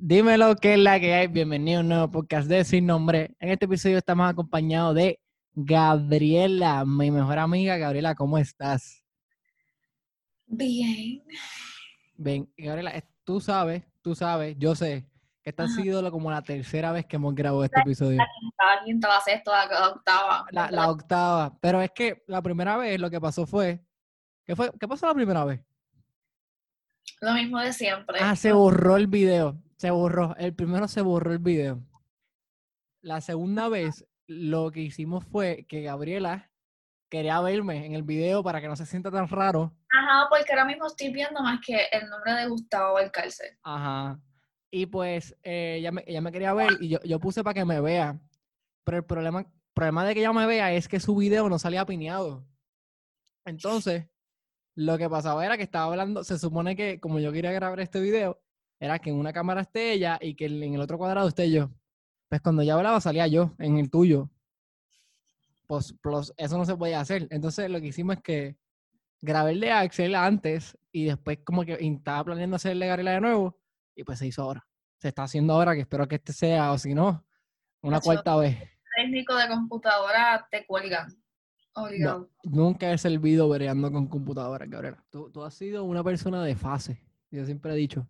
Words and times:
Dímelo 0.00 0.54
que 0.54 0.74
es 0.74 0.78
la 0.78 1.00
que 1.00 1.12
hay. 1.12 1.26
Bienvenido 1.26 1.78
a 1.78 1.82
un 1.82 1.88
nuevo 1.88 2.08
podcast 2.08 2.46
de 2.48 2.64
Sin 2.64 2.86
Nombre. 2.86 3.34
En 3.40 3.48
este 3.48 3.64
episodio 3.64 3.98
estamos 3.98 4.30
acompañados 4.30 4.94
de 4.94 5.18
Gabriela, 5.54 6.84
mi 6.84 7.10
mejor 7.10 7.40
amiga. 7.40 7.76
Gabriela, 7.78 8.14
¿cómo 8.14 8.38
estás? 8.38 9.02
Bien. 10.46 11.24
Bien, 12.14 12.48
Gabriela, 12.56 12.92
tú 13.24 13.40
sabes, 13.40 13.82
tú 14.00 14.14
sabes, 14.14 14.54
yo 14.56 14.76
sé 14.76 15.04
que 15.42 15.50
esta 15.50 15.64
ha 15.64 15.68
sido 15.68 16.08
como 16.12 16.30
la 16.30 16.42
tercera 16.42 16.92
vez 16.92 17.04
que 17.04 17.16
hemos 17.16 17.34
grabado 17.34 17.64
este 17.64 17.80
episodio. 17.80 18.18
La 18.18 18.84
quinta, 18.84 19.08
la 19.08 19.20
sexta, 19.20 19.66
la 19.66 19.88
octava. 19.88 20.46
La, 20.52 20.70
la 20.70 20.90
octava. 20.90 21.58
Pero 21.60 21.82
es 21.82 21.90
que 21.90 22.22
la 22.28 22.40
primera 22.40 22.76
vez 22.76 23.00
lo 23.00 23.10
que 23.10 23.20
pasó 23.20 23.46
fue. 23.46 23.84
¿Qué 24.46 24.54
fue? 24.54 24.70
¿Qué 24.78 24.86
pasó 24.86 25.08
la 25.08 25.14
primera 25.14 25.44
vez? 25.44 25.60
Lo 27.20 27.32
mismo 27.32 27.58
de 27.58 27.72
siempre. 27.72 28.20
Ah, 28.20 28.36
se 28.36 28.52
borró 28.52 28.96
el 28.96 29.08
video. 29.08 29.60
Se 29.78 29.90
borró. 29.90 30.34
El 30.36 30.54
primero 30.54 30.88
se 30.88 31.02
borró 31.02 31.32
el 31.32 31.38
video. 31.38 31.80
La 33.00 33.20
segunda 33.20 33.68
vez, 33.68 34.06
lo 34.26 34.72
que 34.72 34.80
hicimos 34.80 35.24
fue 35.24 35.66
que 35.68 35.82
Gabriela 35.82 36.50
quería 37.08 37.40
verme 37.40 37.86
en 37.86 37.94
el 37.94 38.02
video 38.02 38.42
para 38.42 38.60
que 38.60 38.66
no 38.66 38.74
se 38.74 38.86
sienta 38.86 39.10
tan 39.10 39.28
raro. 39.28 39.72
Ajá, 39.90 40.26
porque 40.28 40.52
ahora 40.52 40.64
mismo 40.64 40.88
estoy 40.88 41.12
viendo 41.12 41.40
más 41.40 41.60
que 41.64 41.86
el 41.92 42.08
nombre 42.10 42.32
de 42.34 42.48
Gustavo 42.48 42.94
Valcárcel. 42.94 43.56
Ajá. 43.62 44.20
Y 44.70 44.86
pues 44.86 45.36
eh, 45.44 45.76
ella, 45.78 45.92
me, 45.92 46.02
ella 46.06 46.20
me 46.20 46.32
quería 46.32 46.52
ver 46.52 46.70
y 46.80 46.88
yo, 46.88 46.98
yo 47.04 47.20
puse 47.20 47.44
para 47.44 47.54
que 47.54 47.64
me 47.64 47.80
vea. 47.80 48.18
Pero 48.84 48.98
el 48.98 49.04
problema, 49.04 49.46
problema 49.74 50.04
de 50.04 50.14
que 50.14 50.20
ella 50.20 50.32
me 50.32 50.46
vea 50.46 50.72
es 50.72 50.88
que 50.88 50.98
su 50.98 51.14
video 51.14 51.48
no 51.48 51.58
salía 51.58 51.86
pineado. 51.86 52.44
Entonces, 53.46 54.08
lo 54.74 54.98
que 54.98 55.08
pasaba 55.08 55.46
era 55.46 55.56
que 55.56 55.62
estaba 55.62 55.86
hablando, 55.86 56.24
se 56.24 56.36
supone 56.36 56.74
que 56.74 56.98
como 56.98 57.20
yo 57.20 57.32
quería 57.32 57.52
grabar 57.52 57.78
este 57.80 58.00
video, 58.00 58.42
era 58.80 58.98
que 58.98 59.10
en 59.10 59.16
una 59.16 59.32
cámara 59.32 59.62
esté 59.62 59.92
ella 59.92 60.18
y 60.20 60.34
que 60.34 60.46
en 60.46 60.74
el 60.74 60.80
otro 60.80 60.98
cuadrado 60.98 61.28
esté 61.28 61.50
yo. 61.50 61.70
Pues 62.28 62.40
cuando 62.40 62.62
ella 62.62 62.74
hablaba 62.74 63.00
salía 63.00 63.26
yo 63.26 63.54
en 63.58 63.78
el 63.78 63.90
tuyo. 63.90 64.30
Pues, 65.66 65.92
plus, 66.00 66.32
eso 66.36 66.56
no 66.56 66.64
se 66.64 66.76
podía 66.76 67.00
hacer. 67.00 67.26
Entonces 67.30 67.70
lo 67.70 67.80
que 67.80 67.88
hicimos 67.88 68.16
es 68.16 68.22
que 68.22 68.56
grabé 69.20 69.52
el 69.52 69.60
de 69.60 69.72
Axel 69.72 70.14
antes 70.14 70.78
y 70.92 71.06
después 71.06 71.38
como 71.44 71.64
que 71.64 71.76
estaba 71.80 72.24
planeando 72.24 72.56
hacer 72.56 72.72
el 72.72 72.80
de 72.80 72.86
Gabriela 72.86 73.12
de 73.12 73.20
nuevo 73.20 73.58
y 73.94 74.04
pues 74.04 74.18
se 74.18 74.26
hizo 74.26 74.42
ahora. 74.42 74.66
Se 74.98 75.08
está 75.08 75.24
haciendo 75.24 75.52
ahora, 75.52 75.74
que 75.74 75.82
espero 75.82 76.08
que 76.08 76.16
este 76.16 76.32
sea, 76.32 76.72
o 76.72 76.78
si 76.78 76.94
no, 76.94 77.24
una 77.82 78.00
cuarta 78.00 78.36
vez. 78.36 78.58
Técnico 78.96 79.36
de 79.36 79.48
computadora 79.48 80.46
te 80.50 80.66
cuelgan. 80.66 81.08
Obligado. 81.74 82.28
Nunca 82.42 82.92
he 82.92 82.98
servido 82.98 83.48
breando 83.48 83.92
con 83.92 84.08
computadoras, 84.08 84.68
Gabriela. 84.68 85.04
Tú, 85.10 85.30
tú 85.30 85.44
has 85.44 85.54
sido 85.54 85.84
una 85.84 86.02
persona 86.02 86.42
de 86.42 86.56
fase, 86.56 87.00
yo 87.30 87.44
siempre 87.44 87.72
he 87.72 87.76
dicho. 87.76 88.08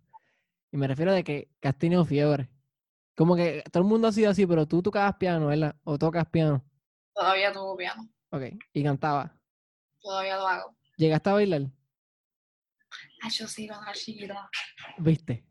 Y 0.70 0.76
me 0.76 0.86
refiero 0.86 1.12
de 1.12 1.24
que, 1.24 1.50
que 1.60 1.68
has 1.68 1.78
tenido 1.78 2.04
fiebre. 2.04 2.50
Como 3.16 3.34
que 3.34 3.64
todo 3.72 3.82
el 3.82 3.88
mundo 3.88 4.08
ha 4.08 4.12
sido 4.12 4.30
así, 4.30 4.46
pero 4.46 4.66
tú 4.66 4.82
tocabas 4.82 5.16
piano, 5.16 5.46
¿verdad? 5.46 5.74
O 5.84 5.98
tocas 5.98 6.26
piano. 6.28 6.64
Todavía 7.14 7.52
tuvo 7.52 7.76
piano. 7.76 8.08
Ok. 8.30 8.42
Y 8.72 8.82
cantaba. 8.84 9.36
Todavía 10.00 10.36
lo 10.36 10.46
hago. 10.46 10.76
¿Llegaste 10.96 11.30
a 11.30 11.32
bailar? 11.32 11.62
Ay, 13.22 13.30
yo 13.30 13.48
sí, 13.48 13.66
cuando 13.66 13.84
era 13.86 13.94
chiquita. 13.94 14.50
¿Viste? 14.98 15.44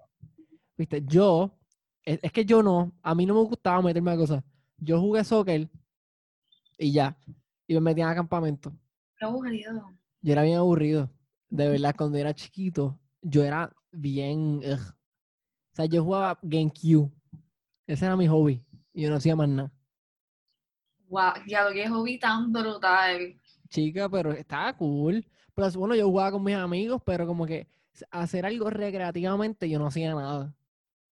¿Viste? 0.77 1.03
Yo, 1.05 1.57
es, 2.03 2.19
es 2.21 2.31
que 2.31 2.45
yo 2.45 2.63
no, 2.63 2.93
a 3.01 3.13
mí 3.15 3.25
no 3.25 3.33
me 3.33 3.41
gustaba 3.41 3.81
meterme 3.81 4.11
a 4.11 4.17
cosas. 4.17 4.43
Yo 4.77 4.99
jugué 4.99 5.23
soccer 5.23 5.69
y 6.77 6.93
ya. 6.93 7.17
Y 7.67 7.73
me 7.73 7.81
metí 7.81 8.01
a 8.01 8.15
campamento. 8.15 8.71
Qué 9.17 9.25
aburrido. 9.25 9.91
Yo 10.21 10.31
era 10.31 10.43
bien 10.43 10.57
aburrido. 10.57 11.11
De 11.49 11.67
verdad, 11.69 11.95
cuando 11.97 12.17
era 12.17 12.33
chiquito, 12.33 12.99
yo 13.21 13.43
era 13.43 13.75
bien. 13.91 14.61
ugh. 14.63 14.96
O 15.77 15.79
sea, 15.79 15.85
yo 15.85 16.03
jugaba 16.03 16.39
GameCube. 16.41 17.11
Ese 17.85 18.03
era 18.07 18.15
mi 18.17 18.25
hobby. 18.27 18.65
Y 18.95 19.03
yo 19.03 19.11
no 19.11 19.17
hacía 19.17 19.35
más 19.35 19.47
nada. 19.47 19.71
Wow, 21.07 21.33
ya 21.45 21.65
lo 21.65 21.71
que 21.71 21.87
hobby 21.87 22.17
tan 22.17 22.51
brutal. 22.51 23.39
Chica, 23.69 24.09
pero 24.09 24.31
estaba 24.31 24.75
cool. 24.75 25.23
Pero 25.53 25.69
bueno, 25.73 25.93
yo 25.93 26.07
jugaba 26.07 26.31
con 26.31 26.43
mis 26.43 26.55
amigos, 26.55 26.99
pero 27.05 27.27
como 27.27 27.45
que 27.45 27.67
hacer 28.09 28.47
algo 28.47 28.71
recreativamente 28.71 29.69
yo 29.69 29.77
no 29.77 29.85
hacía 29.85 30.15
nada. 30.15 30.51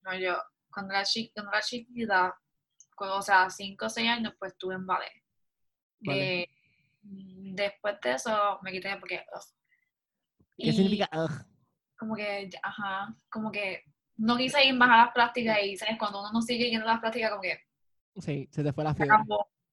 No, 0.05 0.15
yo, 0.17 0.37
cuando 0.73 0.95
era, 0.95 1.03
chi- 1.05 1.33
cuando 1.35 1.51
era 1.51 1.61
chiquita, 1.61 2.33
cuando, 2.95 3.17
o 3.17 3.23
sea, 3.23 3.51
5 3.51 3.87
o 3.87 3.91
6 3.91 4.09
años, 4.09 4.33
pues 4.39 4.53
estuve 4.53 4.75
en 4.77 4.87
ballet. 4.87 5.11
Vale. 6.01 6.43
Eh, 6.43 6.47
mm, 7.03 7.55
después 7.57 7.97
de 8.01 8.13
eso 8.13 8.59
me 8.63 8.71
quité 8.71 8.97
porque. 9.01 9.25
ugh. 9.35 9.43
¿Qué 10.57 10.67
Y 10.69 10.73
significa? 10.73 11.09
ugh? 11.13 11.31
Como 11.97 12.15
que, 12.17 12.51
ajá, 12.63 13.15
como 13.31 13.51
que 13.53 13.85
no 14.23 14.37
quise 14.37 14.65
ir 14.65 14.75
más 14.75 14.91
a 14.91 15.05
las 15.05 15.13
prácticas 15.13 15.59
y, 15.65 15.77
¿sabes? 15.77 15.99
Cuando 15.99 16.21
uno 16.21 16.31
no 16.33 16.43
sigue 16.43 16.71
yendo 16.71 16.87
a 16.87 16.93
las 16.93 17.01
prácticas, 17.01 17.31
como 17.31 17.43
que 17.43 17.59
Sí, 18.17 18.49
se 18.51 18.63
te 18.63 18.73
fue 18.73 18.85
la 18.85 18.95
fiebre. 18.95 19.17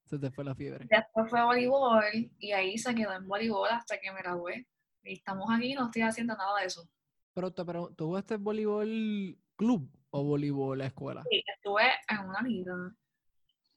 Se 0.06 0.18
te 0.18 0.32
fue 0.32 0.44
la 0.44 0.56
fiebre. 0.56 0.88
Después 0.90 1.30
fue 1.30 1.44
voleibol 1.44 2.04
y 2.40 2.52
ahí 2.52 2.78
se 2.78 2.96
quedó 2.96 3.14
en 3.14 3.28
voleibol 3.28 3.70
hasta 3.70 4.00
que 4.00 4.12
me 4.12 4.22
gradué. 4.22 4.68
Y 5.04 5.14
estamos 5.14 5.50
aquí 5.52 5.74
y 5.74 5.76
no 5.76 5.86
estoy 5.86 6.02
haciendo 6.02 6.36
nada 6.36 6.60
de 6.60 6.66
eso. 6.66 6.90
Pero 7.34 7.52
te 7.52 7.64
pregunto, 7.64 7.96
¿tú 7.96 8.40
voleibol 8.40 9.38
club 9.56 9.92
o 10.10 10.24
voleibol 10.24 10.82
escuela? 10.82 11.24
Sí, 11.30 11.44
estuve 11.46 11.84
en 12.08 12.20
una 12.28 12.42
liga 12.42 12.74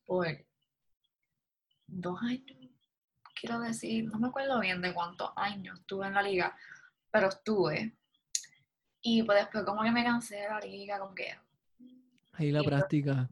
por 0.06 0.26
dos 1.86 2.22
años, 2.22 2.70
quiero 3.38 3.60
decir, 3.60 4.04
no 4.04 4.18
me 4.18 4.28
acuerdo 4.28 4.58
bien 4.60 4.80
de 4.80 4.94
cuántos 4.94 5.30
años 5.36 5.78
estuve 5.80 6.06
en 6.06 6.14
la 6.14 6.22
liga, 6.22 6.56
pero 7.10 7.28
estuve. 7.28 7.96
Y 9.02 9.22
pues 9.24 9.38
después 9.38 9.64
como 9.64 9.82
que 9.82 9.90
me 9.90 10.04
cansé 10.04 10.36
de 10.36 10.48
la 10.48 10.60
liga, 10.60 10.98
como 10.98 11.14
que 11.14 11.34
Ahí 12.34 12.50
la 12.50 12.60
pues- 12.62 12.68
práctica. 12.74 13.28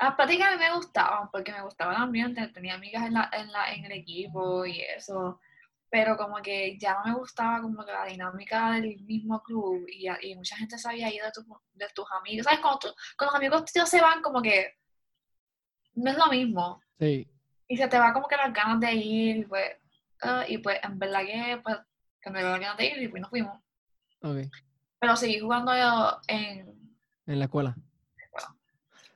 las 0.00 0.14
prácticas 0.14 0.48
a 0.48 0.52
mí 0.52 0.58
me 0.58 0.74
gustaban 0.74 1.28
porque 1.30 1.52
me 1.52 1.62
gustaba 1.62 1.92
el 1.94 2.02
ambiente, 2.02 2.46
tenía 2.48 2.74
amigas 2.74 3.04
en, 3.06 3.14
la, 3.14 3.28
en, 3.32 3.50
la, 3.52 3.72
en 3.74 3.84
el 3.84 3.92
equipo 3.92 4.64
y 4.64 4.80
eso, 4.80 5.40
pero 5.90 6.16
como 6.16 6.36
que 6.36 6.78
ya 6.78 6.94
no 6.94 7.04
me 7.12 7.18
gustaba 7.18 7.60
como 7.60 7.84
que 7.84 7.92
la 7.92 8.04
dinámica 8.06 8.72
del 8.72 9.00
mismo 9.00 9.42
club 9.42 9.84
y, 9.88 10.06
y 10.22 10.34
mucha 10.36 10.56
gente 10.56 10.78
se 10.78 10.88
había 10.88 11.12
ido 11.12 11.26
de, 11.26 11.32
tu- 11.32 11.60
de 11.74 11.86
tus 11.94 12.06
amigos, 12.12 12.44
¿sabes? 12.44 12.60
Cuando, 12.60 12.78
tú- 12.78 12.94
cuando 13.16 13.32
los 13.32 13.34
amigos 13.40 13.64
tuyos 13.72 13.88
se 13.88 14.00
van 14.00 14.22
como 14.22 14.40
que 14.40 14.76
no 15.94 16.10
es 16.10 16.16
lo 16.16 16.28
mismo 16.28 16.80
Sí. 17.00 17.28
y 17.66 17.76
se 17.76 17.88
te 17.88 17.98
va 17.98 18.12
como 18.12 18.28
que 18.28 18.36
las 18.36 18.52
ganas 18.52 18.78
de 18.80 18.94
ir, 18.94 19.48
pues, 19.48 19.72
y 20.48 20.58
pues 20.58 20.78
en 20.82 20.98
verdad 20.98 21.20
que 21.24 21.60
pues 21.62 21.76
que 22.20 22.30
me 22.30 22.40
dio 22.40 22.50
las 22.50 22.60
ganas 22.60 22.76
de 22.76 22.86
ir 22.86 23.02
y 23.02 23.08
pues 23.08 23.20
nos 23.20 23.30
fuimos, 23.30 23.58
Pero 24.20 25.16
seguí 25.16 25.38
jugando 25.38 25.72
yo 25.76 26.18
en... 26.28 26.76
En 27.26 27.38
la 27.38 27.44
escuela. 27.44 27.76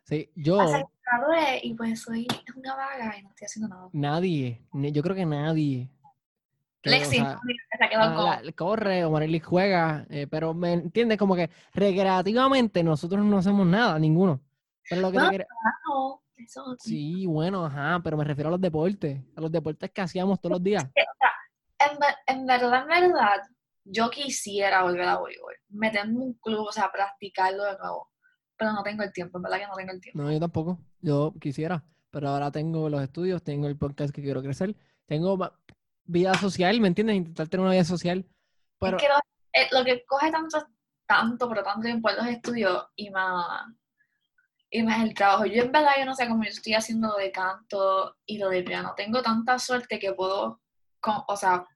Sí, 0.05 0.31
yo, 0.35 0.59
gradué 0.59 1.61
y 1.63 1.75
pues 1.75 2.03
soy 2.03 2.27
una 2.57 2.75
vaga 2.77 3.17
y 3.19 3.23
no 3.23 3.31
estoy 3.31 3.47
haciendo 3.47 3.69
nada. 3.69 3.89
nadie, 3.93 4.63
yo 4.73 5.03
creo 5.03 5.17
que 5.17 5.25
nadie. 5.25 5.89
que, 6.83 6.91
o 6.91 6.93
Lexi, 6.93 7.17
sea, 7.17 7.41
se 7.81 7.89
quedó 7.89 8.01
ah, 8.03 8.15
con... 8.15 8.47
la- 8.47 8.53
corre 8.53 9.05
o 9.05 9.11
Marily 9.11 9.41
juega, 9.41 10.05
eh, 10.11 10.27
pero 10.31 10.53
me 10.53 10.73
entiendes 10.75 11.17
como 11.19 11.35
que 11.35 11.49
recreativamente 11.73 12.83
nosotros 12.83 13.25
no 13.25 13.39
hacemos 13.39 13.67
nada, 13.67 13.99
ninguno. 13.99 14.41
Pero 14.89 15.01
lo 15.01 15.11
que 15.13 15.19
te 15.19 15.25
No, 15.25 15.31
quería- 15.31 15.47
No, 15.89 16.23
eso 16.37 16.77
Sí, 16.79 17.25
bueno, 17.27 17.65
ajá, 17.65 18.01
pero 18.03 18.17
me 18.17 18.25
refiero 18.25 18.49
a 18.49 18.53
los 18.53 18.61
deportes, 18.61 19.19
a 19.37 19.41
los 19.41 19.51
deportes 19.51 19.91
que 19.91 20.01
hacíamos 20.01 20.41
todos 20.41 20.55
los 20.55 20.63
días. 20.63 20.85
En, 21.85 21.99
en 22.39 22.47
verdad, 22.47 22.83
en 22.83 23.11
verdad, 23.11 23.43
yo 23.85 24.11
quisiera 24.11 24.83
volver 24.83 25.09
a 25.09 25.19
voleibol, 25.19 25.55
meterme 25.71 26.13
en 26.13 26.21
un 26.21 26.33
club, 26.35 26.67
o 26.69 26.73
sea, 26.73 26.91
practicarlo 26.93 27.65
de 27.65 27.77
nuevo, 27.79 28.11
pero 28.57 28.73
no 28.73 28.83
tengo 28.83 29.03
el 29.03 29.13
tiempo, 29.13 29.39
en 29.39 29.43
verdad 29.43 29.59
que 29.59 29.67
no 29.67 29.75
tengo 29.75 29.93
el 29.93 30.01
tiempo. 30.01 30.23
No, 30.23 30.31
yo 30.33 30.39
tampoco. 30.41 30.79
Yo 31.01 31.35
quisiera, 31.41 31.85
pero 32.11 32.29
ahora 32.29 32.51
tengo 32.53 32.89
los 32.89 33.03
estudios, 33.03 33.43
tengo 33.43 33.67
el 33.67 33.77
podcast 33.77 34.15
que 34.15 34.23
quiero 34.23 34.43
crecer, 34.43 34.77
tengo 35.07 35.39
vida 36.05 36.35
social, 36.35 36.81
¿me 36.81 36.89
entiendes? 36.89 37.17
Intentar 37.17 37.49
tener 37.49 37.63
una 37.65 37.73
vida 37.73 37.85
social. 37.85 38.25
Pero 38.79 38.97
es 38.97 39.03
que 39.03 39.09
lo, 39.09 39.17
eh, 39.53 39.69
lo 39.73 39.85
que 39.85 40.05
coge 40.07 40.31
tanto, 40.31 40.65
tanto, 41.07 41.49
pero 41.49 41.63
tanto 41.63 41.83
tiempo 41.83 42.09
es 42.09 42.17
los 42.17 42.27
estudios 42.27 42.87
y 42.97 43.11
más, 43.11 43.67
y 44.71 44.83
más 44.83 45.03
el 45.03 45.15
trabajo. 45.15 45.45
Yo 45.47 45.63
en 45.65 45.73
verdad, 45.73 45.93
yo 45.99 46.05
no 46.07 46.15
sé 46.15 46.29
cómo 46.29 46.45
yo 46.45 46.51
estoy 46.51 46.75
haciendo 46.75 47.09
lo 47.09 47.17
de 47.17 47.33
canto 47.33 48.17
y 48.27 48.39
lo 48.39 48.49
de 48.49 48.63
piano. 48.63 48.95
Tengo 48.97 49.23
tanta 49.23 49.59
suerte 49.59 49.99
que 49.99 50.13
puedo, 50.13 50.61
con- 51.01 51.23
o 51.27 51.37
sea, 51.37 51.67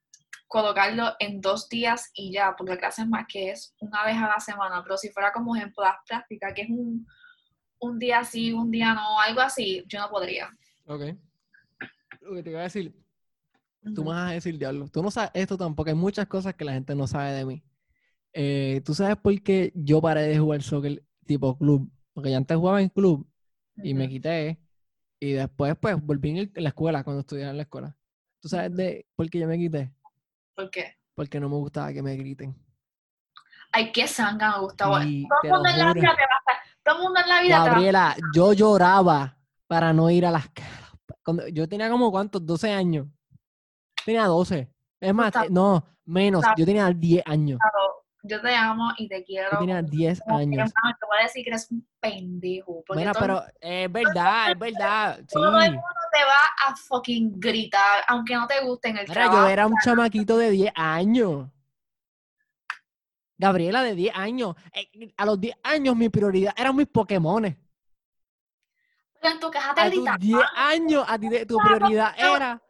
colocarlo 0.49 1.15
en 1.19 1.41
dos 1.41 1.69
días 1.69 2.11
y 2.15 2.33
ya, 2.33 2.55
porque 2.57 2.75
la 2.75 2.79
clase 2.79 3.03
es 3.03 3.09
más 3.09 3.27
que 3.29 3.51
es 3.51 3.75
una 3.81 4.05
vez 4.05 4.17
a 4.17 4.29
la 4.29 4.41
semana, 4.41 4.83
pero 4.83 4.97
si 4.99 5.11
fuera 5.11 5.33
como 5.33 5.57
ejemplo 5.57 5.85
las 5.85 5.97
prácticas, 6.07 6.53
que 6.55 6.63
es 6.63 6.71
un, 6.71 7.07
un 7.81 7.99
día 7.99 8.25
sí, 8.25 8.53
un 8.53 8.71
día 8.71 8.95
no, 8.95 9.21
algo 9.21 9.41
así, 9.43 9.85
yo 9.89 10.01
no 10.01 10.11
podría. 10.11 10.51
Ok. 10.87 11.17
Lo 12.21 12.35
que 12.35 12.43
te 12.43 12.51
iba 12.51 12.61
a 12.61 12.65
decir, 12.65 12.95
tú 13.93 14.03
Ujú. 14.03 14.05
me 14.05 14.11
vas 14.11 14.31
a 14.31 14.35
decir, 14.35 14.59
diablo, 14.59 14.89
tú 14.89 15.03
no 15.03 15.11
sabes 15.11 15.31
esto 15.35 15.57
tampoco, 15.57 15.91
hay 15.91 15.97
muchas 15.97 16.27
cosas 16.27 16.55
que 16.55 16.65
la 16.65 16.73
gente 16.75 16.95
no 16.95 17.07
sabe 17.07 17.33
de 17.33 17.45
mí. 17.45 17.65
Eh, 18.35 18.83
¿Tú 18.87 18.95
sabes 18.95 19.17
por 19.19 19.41
qué 19.43 19.73
yo 19.77 20.03
paré 20.03 20.23
de 20.25 20.39
jugar 20.39 20.63
soccer 20.63 21.05
tipo 21.27 21.59
club? 21.59 21.91
Porque 22.15 22.33
yo 22.33 22.39
antes 22.39 22.57
jugaba 22.59 22.83
en 22.83 22.91
club 22.91 23.29
y 23.83 23.95
me 23.95 24.09
quité 24.09 24.61
y 25.21 25.33
después 25.35 25.77
pues 25.81 26.01
volví 26.03 26.31
en, 26.33 26.39
el- 26.39 26.53
en 26.57 26.65
la 26.65 26.71
escuela, 26.71 27.05
cuando 27.05 27.23
estudiaba 27.23 27.53
en 27.53 27.59
la 27.59 27.65
escuela. 27.65 27.99
¿Tú 28.41 28.49
sabes 28.51 28.75
de 28.77 29.07
por 29.17 29.31
qué 29.31 29.41
yo 29.41 29.49
me 29.49 29.59
quité? 29.59 29.93
¿Por 30.57 30.71
qué? 30.71 30.97
Porque 31.15 31.39
no 31.39 31.49
me 31.49 31.57
gustaba 31.57 31.93
que 31.93 32.03
me 32.03 32.17
griten. 32.17 32.57
Ay, 33.71 33.93
qué 33.93 34.09
sanga, 34.09 34.59
Gustavo. 34.59 34.99
Sí, 35.01 35.27
todo 35.29 35.39
el 35.45 35.51
mundo 35.53 35.69
en 35.69 35.79
la 35.79 35.93
vida 35.93 36.01
te 36.01 36.07
va 36.07 36.13
a 36.13 36.39
estar. 36.39 36.57
Todo 36.83 36.97
el 36.97 37.03
mundo 37.03 37.21
en 37.21 37.29
la 37.29 37.43
vida 37.43 37.55
te 37.55 37.61
va 37.61 37.65
a 37.65 37.69
Gabriela, 37.69 38.17
yo 38.35 38.53
lloraba 38.53 39.39
para 39.67 39.93
no 39.93 40.11
ir 40.11 40.25
a 40.27 40.31
las 40.31 40.49
cuando 41.27 41.49
yo 41.49 41.69
tenía 41.69 41.91
como 41.91 42.11
cuántos, 42.13 42.47
12 42.47 42.73
años. 42.73 43.09
Tenía 44.05 44.27
12. 44.27 44.71
Es 45.01 45.13
más, 45.13 45.33
no, 45.51 45.85
menos. 46.05 46.45
Yo 46.57 46.65
tenía 46.65 46.89
10 46.89 47.23
años. 47.27 47.59
Yo 48.23 48.41
te 48.41 48.55
amo 48.57 48.91
y 48.97 49.09
te 49.09 49.23
quiero. 49.23 49.51
Tenía 49.59 49.77
como- 49.81 49.91
10 49.91 50.21
como 50.21 50.39
años. 50.39 50.53
hermano, 50.75 50.97
Te 51.01 51.07
voy 51.07 51.17
a 51.19 51.23
decir 51.23 51.45
que 51.45 51.51
eres 51.51 51.71
un 51.71 51.87
pendejo. 52.01 52.83
Mira, 52.95 53.13
pero 53.15 53.43
es 53.61 53.93
verdad, 53.93 54.51
es 54.51 54.59
verdad. 54.59 55.19
Sí. 55.21 55.27
todo 55.33 55.61
el 55.61 55.73
mundo 55.73 55.87
te 56.13 56.25
va 56.25 56.69
a 56.71 56.77
fucking 56.77 57.39
gritar, 57.39 58.03
aunque 58.09 58.35
no 58.35 58.47
te 58.47 58.61
guste 58.65 58.89
en 58.89 58.99
el 58.99 59.09
Mira, 59.09 59.15
trabajo. 59.23 59.43
yo 59.43 59.49
era 59.49 59.67
un 59.67 59.75
chamaquito 59.85 60.39
de 60.39 60.51
10 60.51 60.73
años. 60.75 61.49
Gabriela, 63.39 63.83
de 63.83 63.95
10 63.95 64.15
años. 64.17 64.57
Eh, 64.73 65.13
A 65.17 65.27
los 65.27 65.39
10 65.41 65.57
años 65.63 65.95
mi 65.95 66.09
prioridad 66.09 66.55
eran 66.57 66.75
mis 66.75 66.87
Pokémones. 66.87 67.57
Pero 69.21 69.35
en 69.35 69.41
tu 69.41 69.51
caja 69.51 69.75
te 69.75 69.81
A 69.83 69.85
tus 69.85 69.95
gritan. 69.95 70.19
10 70.21 70.41
años, 70.57 71.05
a 71.07 71.19
ti 71.19 71.29
tu 71.47 71.59
prioridad 71.59 72.15
era. 72.19 72.61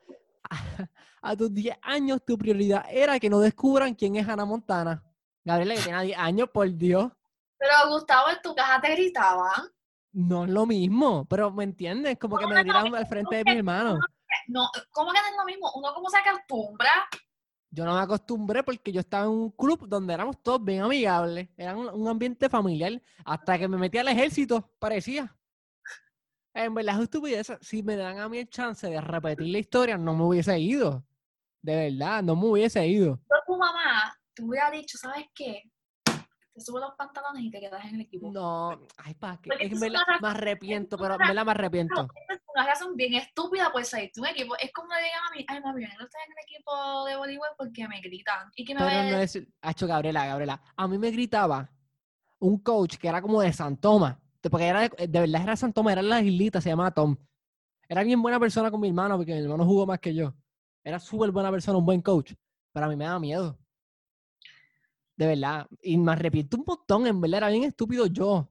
A, 1.22 1.34
tus 1.36 1.52
10 1.52 1.76
años, 1.82 2.20
tu 2.24 2.38
prioridad 2.38 2.84
era 2.88 3.18
que 3.18 3.28
no 3.28 3.40
descubran 3.40 3.94
quién 3.96 4.14
es 4.14 4.28
Hannah 4.28 4.44
Montana. 4.44 5.02
Gabriela, 5.46 5.76
que 5.76 5.82
tenía 5.82 6.00
10 6.00 6.18
años, 6.18 6.50
por 6.50 6.68
Dios. 6.74 7.12
Pero 7.56 7.72
Gustavo, 7.88 8.30
en 8.30 8.42
tu 8.42 8.52
caja 8.52 8.80
te 8.80 8.90
gritaban. 8.90 9.70
No 10.12 10.44
es 10.44 10.50
lo 10.50 10.66
mismo, 10.66 11.24
pero 11.26 11.52
¿me 11.52 11.62
entiendes? 11.62 12.18
Como 12.18 12.36
que 12.36 12.48
me 12.48 12.60
gritaban 12.62 12.92
al 12.92 13.06
frente 13.06 13.36
de 13.36 13.44
mi 13.44 13.58
hermano. 13.58 14.00
No, 14.48 14.68
¿cómo 14.90 15.12
que 15.12 15.20
no 15.20 15.26
es 15.28 15.36
lo 15.38 15.44
mismo? 15.44 15.70
Uno 15.76 15.94
como 15.94 16.10
se 16.10 16.16
acostumbra. 16.18 16.90
Yo 17.70 17.84
no 17.84 17.94
me 17.94 18.00
acostumbré 18.00 18.64
porque 18.64 18.90
yo 18.90 19.00
estaba 19.00 19.24
en 19.24 19.30
un 19.30 19.50
club 19.52 19.86
donde 19.86 20.14
éramos 20.14 20.42
todos 20.42 20.64
bien 20.64 20.82
amigables. 20.82 21.48
Era 21.56 21.76
un, 21.76 21.88
un 21.90 22.08
ambiente 22.08 22.48
familiar. 22.48 23.00
Hasta 23.24 23.56
que 23.56 23.68
me 23.68 23.76
metí 23.76 23.98
al 23.98 24.08
ejército, 24.08 24.68
parecía. 24.80 25.32
En 26.54 26.74
verdad 26.74 26.96
es 26.96 27.02
estupidez. 27.02 27.52
Si 27.60 27.84
me 27.84 27.96
dan 27.96 28.18
a 28.18 28.28
mí 28.28 28.38
el 28.38 28.48
chance 28.48 28.88
de 28.88 29.00
repetir 29.00 29.46
la 29.46 29.58
historia, 29.58 29.96
no 29.96 30.12
me 30.12 30.24
hubiese 30.24 30.58
ido. 30.58 31.04
De 31.62 31.76
verdad, 31.76 32.22
no 32.24 32.34
me 32.34 32.46
hubiese 32.46 32.84
ido. 32.84 33.20
Pero 33.28 33.40
tu 33.46 33.56
mamá 33.56 34.15
te 34.36 34.44
hubiera 34.44 34.70
dicho, 34.70 34.98
¿sabes 34.98 35.26
qué? 35.34 35.62
Te 36.04 36.60
subo 36.62 36.78
los 36.78 36.92
pantalones 36.96 37.42
y 37.42 37.50
te 37.50 37.60
quedas 37.60 37.84
en 37.84 37.96
el 37.96 38.00
equipo. 38.02 38.30
No, 38.32 38.70
ay, 38.98 39.14
pa' 39.14 39.38
qué. 39.42 39.50
Es 39.60 39.78
verdad 39.80 39.88
una 39.88 40.04
razón- 40.06 40.22
me 40.22 40.28
arrepiento, 40.28 40.96
pero 40.96 41.16
una- 41.16 41.26
verdad 41.26 41.44
me 41.44 41.50
arrepiento. 41.50 42.08
Es 42.28 42.40
una 42.54 42.66
razón 42.66 42.96
bien 42.96 43.14
estúpida 43.14 43.70
por 43.72 43.84
salir 43.84 44.10
tu 44.14 44.24
equipo. 44.24 44.56
Es 44.58 44.72
como 44.72 44.88
le 44.94 45.02
digan 45.02 45.20
a 45.28 45.30
mí, 45.36 45.44
ay 45.48 45.60
mami, 45.60 45.82
no 45.82 45.88
estoy 46.04 46.20
en 46.26 46.32
el 46.32 46.38
equipo 46.44 47.04
de 47.04 47.16
voleibol 47.16 47.48
porque 47.58 47.86
me 47.88 48.00
gritan. 48.00 48.50
Y 48.54 48.64
que 48.64 48.74
me 48.74 48.80
Pero 48.80 49.02
no 49.10 49.18
es. 49.18 49.38
Hacho, 49.60 49.86
Gabriela, 49.86 50.24
Gabriela. 50.26 50.62
A 50.76 50.88
mí 50.88 50.96
me 50.96 51.10
gritaba 51.10 51.70
un 52.38 52.58
coach 52.62 52.96
que 52.96 53.08
era 53.08 53.20
como 53.20 53.40
de 53.42 53.52
San 53.52 53.76
Tomás. 53.78 54.16
de- 54.42 54.48
Porque 54.50 54.66
era 54.66 54.80
de, 54.88 55.06
de 55.08 55.20
verdad 55.20 55.42
era 55.42 55.56
San 55.56 55.72
Tomás, 55.74 55.92
era 55.92 56.00
en 56.02 56.08
las 56.08 56.22
islitas, 56.22 56.62
se 56.62 56.70
llamaba 56.70 56.90
Tom. 56.92 57.16
Era 57.88 58.02
bien 58.02 58.22
buena 58.22 58.40
persona 58.40 58.70
con 58.70 58.80
mi 58.80 58.88
hermano, 58.88 59.16
porque 59.16 59.34
mi 59.34 59.40
hermano 59.42 59.64
jugó 59.66 59.84
más 59.86 59.98
que 59.98 60.14
yo. 60.14 60.32
Era 60.84 60.98
súper 61.00 61.30
buena 61.32 61.50
persona, 61.50 61.76
un 61.78 61.84
buen 61.84 62.00
coach. 62.00 62.32
Pero 62.72 62.86
a 62.86 62.88
mí 62.88 62.96
me 62.96 63.04
daba 63.04 63.18
miedo. 63.20 63.58
De 65.16 65.26
verdad. 65.26 65.66
Y 65.82 65.96
me 65.96 66.12
arrepiento 66.12 66.56
un 66.56 66.64
montón, 66.66 67.06
en 67.06 67.20
verdad. 67.20 67.38
Era 67.38 67.48
bien 67.48 67.64
estúpido 67.64 68.06
yo 68.06 68.48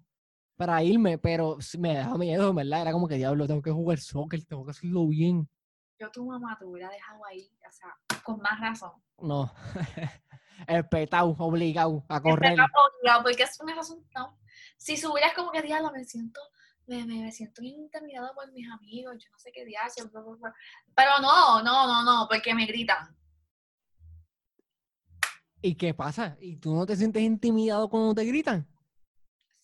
para 0.55 0.81
irme, 0.83 1.17
pero 1.17 1.57
me 1.77 1.95
daba 1.95 2.17
miedo, 2.17 2.49
en 2.49 2.55
verdad. 2.55 2.81
Era 2.81 2.91
como 2.91 3.07
que 3.07 3.15
diablo, 3.15 3.47
tengo 3.47 3.61
que 3.61 3.71
jugar 3.71 3.99
soccer, 3.99 4.43
tengo 4.45 4.65
que 4.65 4.71
hacerlo 4.71 5.07
bien. 5.07 5.47
yo 5.99 6.09
tu 6.11 6.25
mamá 6.25 6.57
te 6.57 6.65
hubiera 6.65 6.89
dejado 6.89 7.23
ahí, 7.25 7.49
o 7.67 7.71
sea, 7.71 7.95
con 8.23 8.39
más 8.39 8.59
razón. 8.59 8.91
No. 9.19 9.53
Espetado, 10.67 11.35
obligado 11.37 12.03
a 12.07 12.21
correr. 12.21 12.53
Obligado, 12.53 13.23
porque 13.23 13.43
es 13.43 13.59
una 13.59 13.75
razón 13.75 14.03
tan... 14.11 14.27
Si 14.77 14.97
subieras 14.97 15.33
como 15.33 15.51
que 15.51 15.61
diablo, 15.61 15.91
me 15.91 16.03
siento, 16.05 16.39
me, 16.87 17.05
me, 17.05 17.21
me 17.23 17.31
siento 17.31 17.61
intimidado 17.61 18.33
por 18.33 18.51
mis 18.51 18.69
amigos, 18.69 19.17
yo 19.23 19.29
no 19.31 19.37
sé 19.37 19.51
qué 19.51 19.65
diario. 19.65 20.09
Pero 20.95 21.11
no, 21.21 21.61
no, 21.61 21.87
no, 21.87 22.03
no, 22.03 22.27
porque 22.29 22.53
me 22.55 22.65
gritan. 22.65 23.15
¿Y 25.65 25.73
qué 25.75 25.95
pasa? 25.95 26.37
¿Y 26.39 26.57
tú 26.57 26.75
no 26.75 26.85
te 26.85 26.95
sientes 26.95 27.23
intimidado 27.23 27.89
cuando 27.89 28.13
te 28.13 28.23
gritan? 28.23 28.67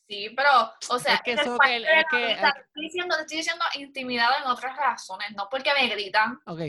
Sí, 0.09 0.30
pero, 0.36 0.50
o 0.89 0.98
sea, 0.98 1.15
Es 1.15 1.21
que 1.21 1.33
eso 1.33 1.57
que- 1.59 1.69
de 1.74 1.80
la 1.80 2.00
es 2.00 2.06
que- 2.09 2.31
estoy 2.31 2.83
diciendo, 2.83 3.15
te 3.15 3.21
estoy 3.21 3.38
diciendo 3.38 3.63
intimidado 3.80 4.33
en 4.44 4.50
otras 4.50 4.75
razones, 4.75 5.27
no 5.38 5.48
porque 5.51 5.69
me 5.80 5.88
gritan. 5.89 6.39
Ok, 6.48 6.62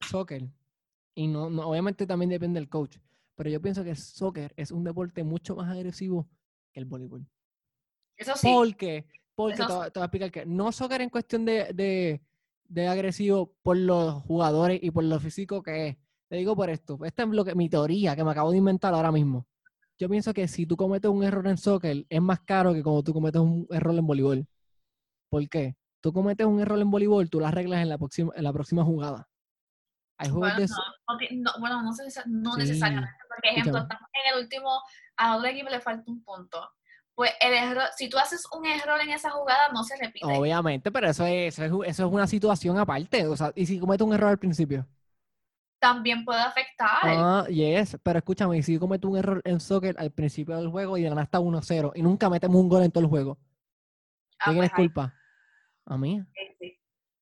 soccer. 0.00 0.42
Y 1.14 1.28
no, 1.28 1.48
no, 1.48 1.68
obviamente 1.68 2.04
también 2.04 2.30
depende 2.30 2.58
del 2.58 2.68
coach. 2.68 2.96
Pero 3.36 3.48
yo 3.48 3.62
pienso 3.62 3.84
que 3.84 3.94
soccer 3.94 4.52
es 4.56 4.72
un 4.72 4.82
deporte 4.82 5.22
mucho 5.22 5.54
más 5.54 5.70
agresivo 5.70 6.28
que 6.72 6.80
el 6.80 6.86
voleibol. 6.86 7.24
Eso 8.16 8.34
sí. 8.36 8.48
¿Por 8.52 8.76
qué? 8.76 9.06
Porque 9.36 9.54
te, 9.56 9.62
voy 9.72 9.86
a- 9.86 9.90
te 9.90 9.98
voy 10.00 10.02
a 10.02 10.06
explicar 10.06 10.30
que 10.32 10.46
no 10.46 10.72
soccer 10.72 11.00
en 11.00 11.10
cuestión 11.10 11.44
de, 11.44 11.72
de, 11.72 12.20
de 12.64 12.88
agresivo 12.88 13.54
por 13.62 13.76
los 13.76 14.14
jugadores 14.24 14.80
y 14.82 14.90
por 14.90 15.04
lo 15.04 15.20
físico 15.20 15.62
que 15.62 15.86
es. 15.88 15.96
Te 16.30 16.36
digo 16.36 16.54
por 16.54 16.70
esto. 16.70 16.96
Esta 17.04 17.24
es 17.24 17.28
lo 17.30 17.44
que, 17.44 17.56
mi 17.56 17.68
teoría 17.68 18.14
que 18.14 18.22
me 18.22 18.30
acabo 18.30 18.52
de 18.52 18.58
inventar 18.58 18.94
ahora 18.94 19.10
mismo. 19.10 19.46
Yo 19.98 20.08
pienso 20.08 20.32
que 20.32 20.46
si 20.46 20.64
tú 20.64 20.76
cometes 20.76 21.10
un 21.10 21.24
error 21.24 21.46
en 21.48 21.58
soccer, 21.58 22.06
es 22.08 22.22
más 22.22 22.40
caro 22.40 22.72
que 22.72 22.82
cuando 22.84 23.02
tú 23.02 23.12
cometes 23.12 23.40
un 23.40 23.66
error 23.70 23.94
en 23.96 24.06
voleibol. 24.06 24.46
¿Por 25.28 25.48
qué? 25.48 25.76
Tú 26.00 26.12
cometes 26.12 26.46
un 26.46 26.60
error 26.60 26.78
en 26.78 26.88
voleibol, 26.90 27.28
tú 27.28 27.40
lo 27.40 27.46
arreglas 27.46 27.82
en 27.82 27.88
la 27.88 27.98
próxima, 27.98 28.32
en 28.36 28.44
la 28.44 28.52
próxima 28.52 28.84
jugada. 28.84 29.28
Hay 30.18 30.28
juegos 30.30 30.52
Bueno, 30.54 30.60
de 30.60 30.66
no, 30.68 31.42
no 31.42 31.52
bueno, 31.58 31.82
no, 31.82 31.90
no 32.26 32.52
Sí. 32.54 32.58
necesariamente. 32.60 33.10
Por 33.28 33.38
ejemplo, 33.44 33.78
Escúchame. 33.78 33.82
estamos 33.82 34.08
en 34.24 34.32
el 34.38 34.44
último, 34.44 34.82
a 35.16 35.36
otro 35.36 35.48
equipo 35.48 35.68
le 35.68 35.80
falta 35.80 36.04
un 36.10 36.22
punto. 36.22 36.70
Pues 37.14 37.32
el 37.40 37.52
error, 37.52 37.84
si 37.96 38.08
tú 38.08 38.18
haces 38.18 38.44
un 38.56 38.66
error 38.66 39.00
en 39.00 39.10
esa 39.10 39.30
jugada, 39.30 39.68
no 39.74 39.82
se 39.82 39.96
repite. 39.96 40.24
Obviamente, 40.26 40.92
pero 40.92 41.08
eso 41.08 41.26
es, 41.26 41.58
eso 41.58 41.82
es, 41.82 41.90
eso 41.90 42.06
es 42.06 42.12
una 42.12 42.26
situación 42.28 42.78
aparte. 42.78 43.26
O 43.26 43.36
sea, 43.36 43.52
y 43.56 43.66
si 43.66 43.80
cometes 43.80 44.06
un 44.06 44.14
error 44.14 44.30
al 44.30 44.38
principio. 44.38 44.86
También 45.80 46.24
puede 46.24 46.40
afectar. 46.40 46.88
Ah, 47.02 47.46
yes, 47.48 47.96
pero 48.02 48.18
escúchame, 48.18 48.62
si 48.62 48.74
yo 48.74 48.80
cometo 48.80 49.08
un 49.08 49.16
error 49.16 49.40
en 49.44 49.58
soccer 49.60 49.96
al 49.98 50.10
principio 50.10 50.56
del 50.56 50.68
juego 50.68 50.98
y 50.98 51.02
de 51.02 51.08
la 51.08 51.14
nada 51.14 51.24
está 51.24 51.40
1-0 51.40 51.92
y 51.94 52.02
nunca 52.02 52.28
metemos 52.28 52.56
un 52.60 52.68
gol 52.68 52.82
en 52.82 52.90
todo 52.90 53.02
el 53.02 53.08
juego, 53.10 53.38
Ah, 54.38 54.50
¿de 54.50 54.54
quién 54.54 54.56
pues 54.58 54.66
es 54.66 54.72
ahí, 54.78 54.84
culpa? 54.84 55.14
¿A 55.86 55.96
mí? 55.98 56.22
sí, 56.34 56.56
sí. 56.58 56.78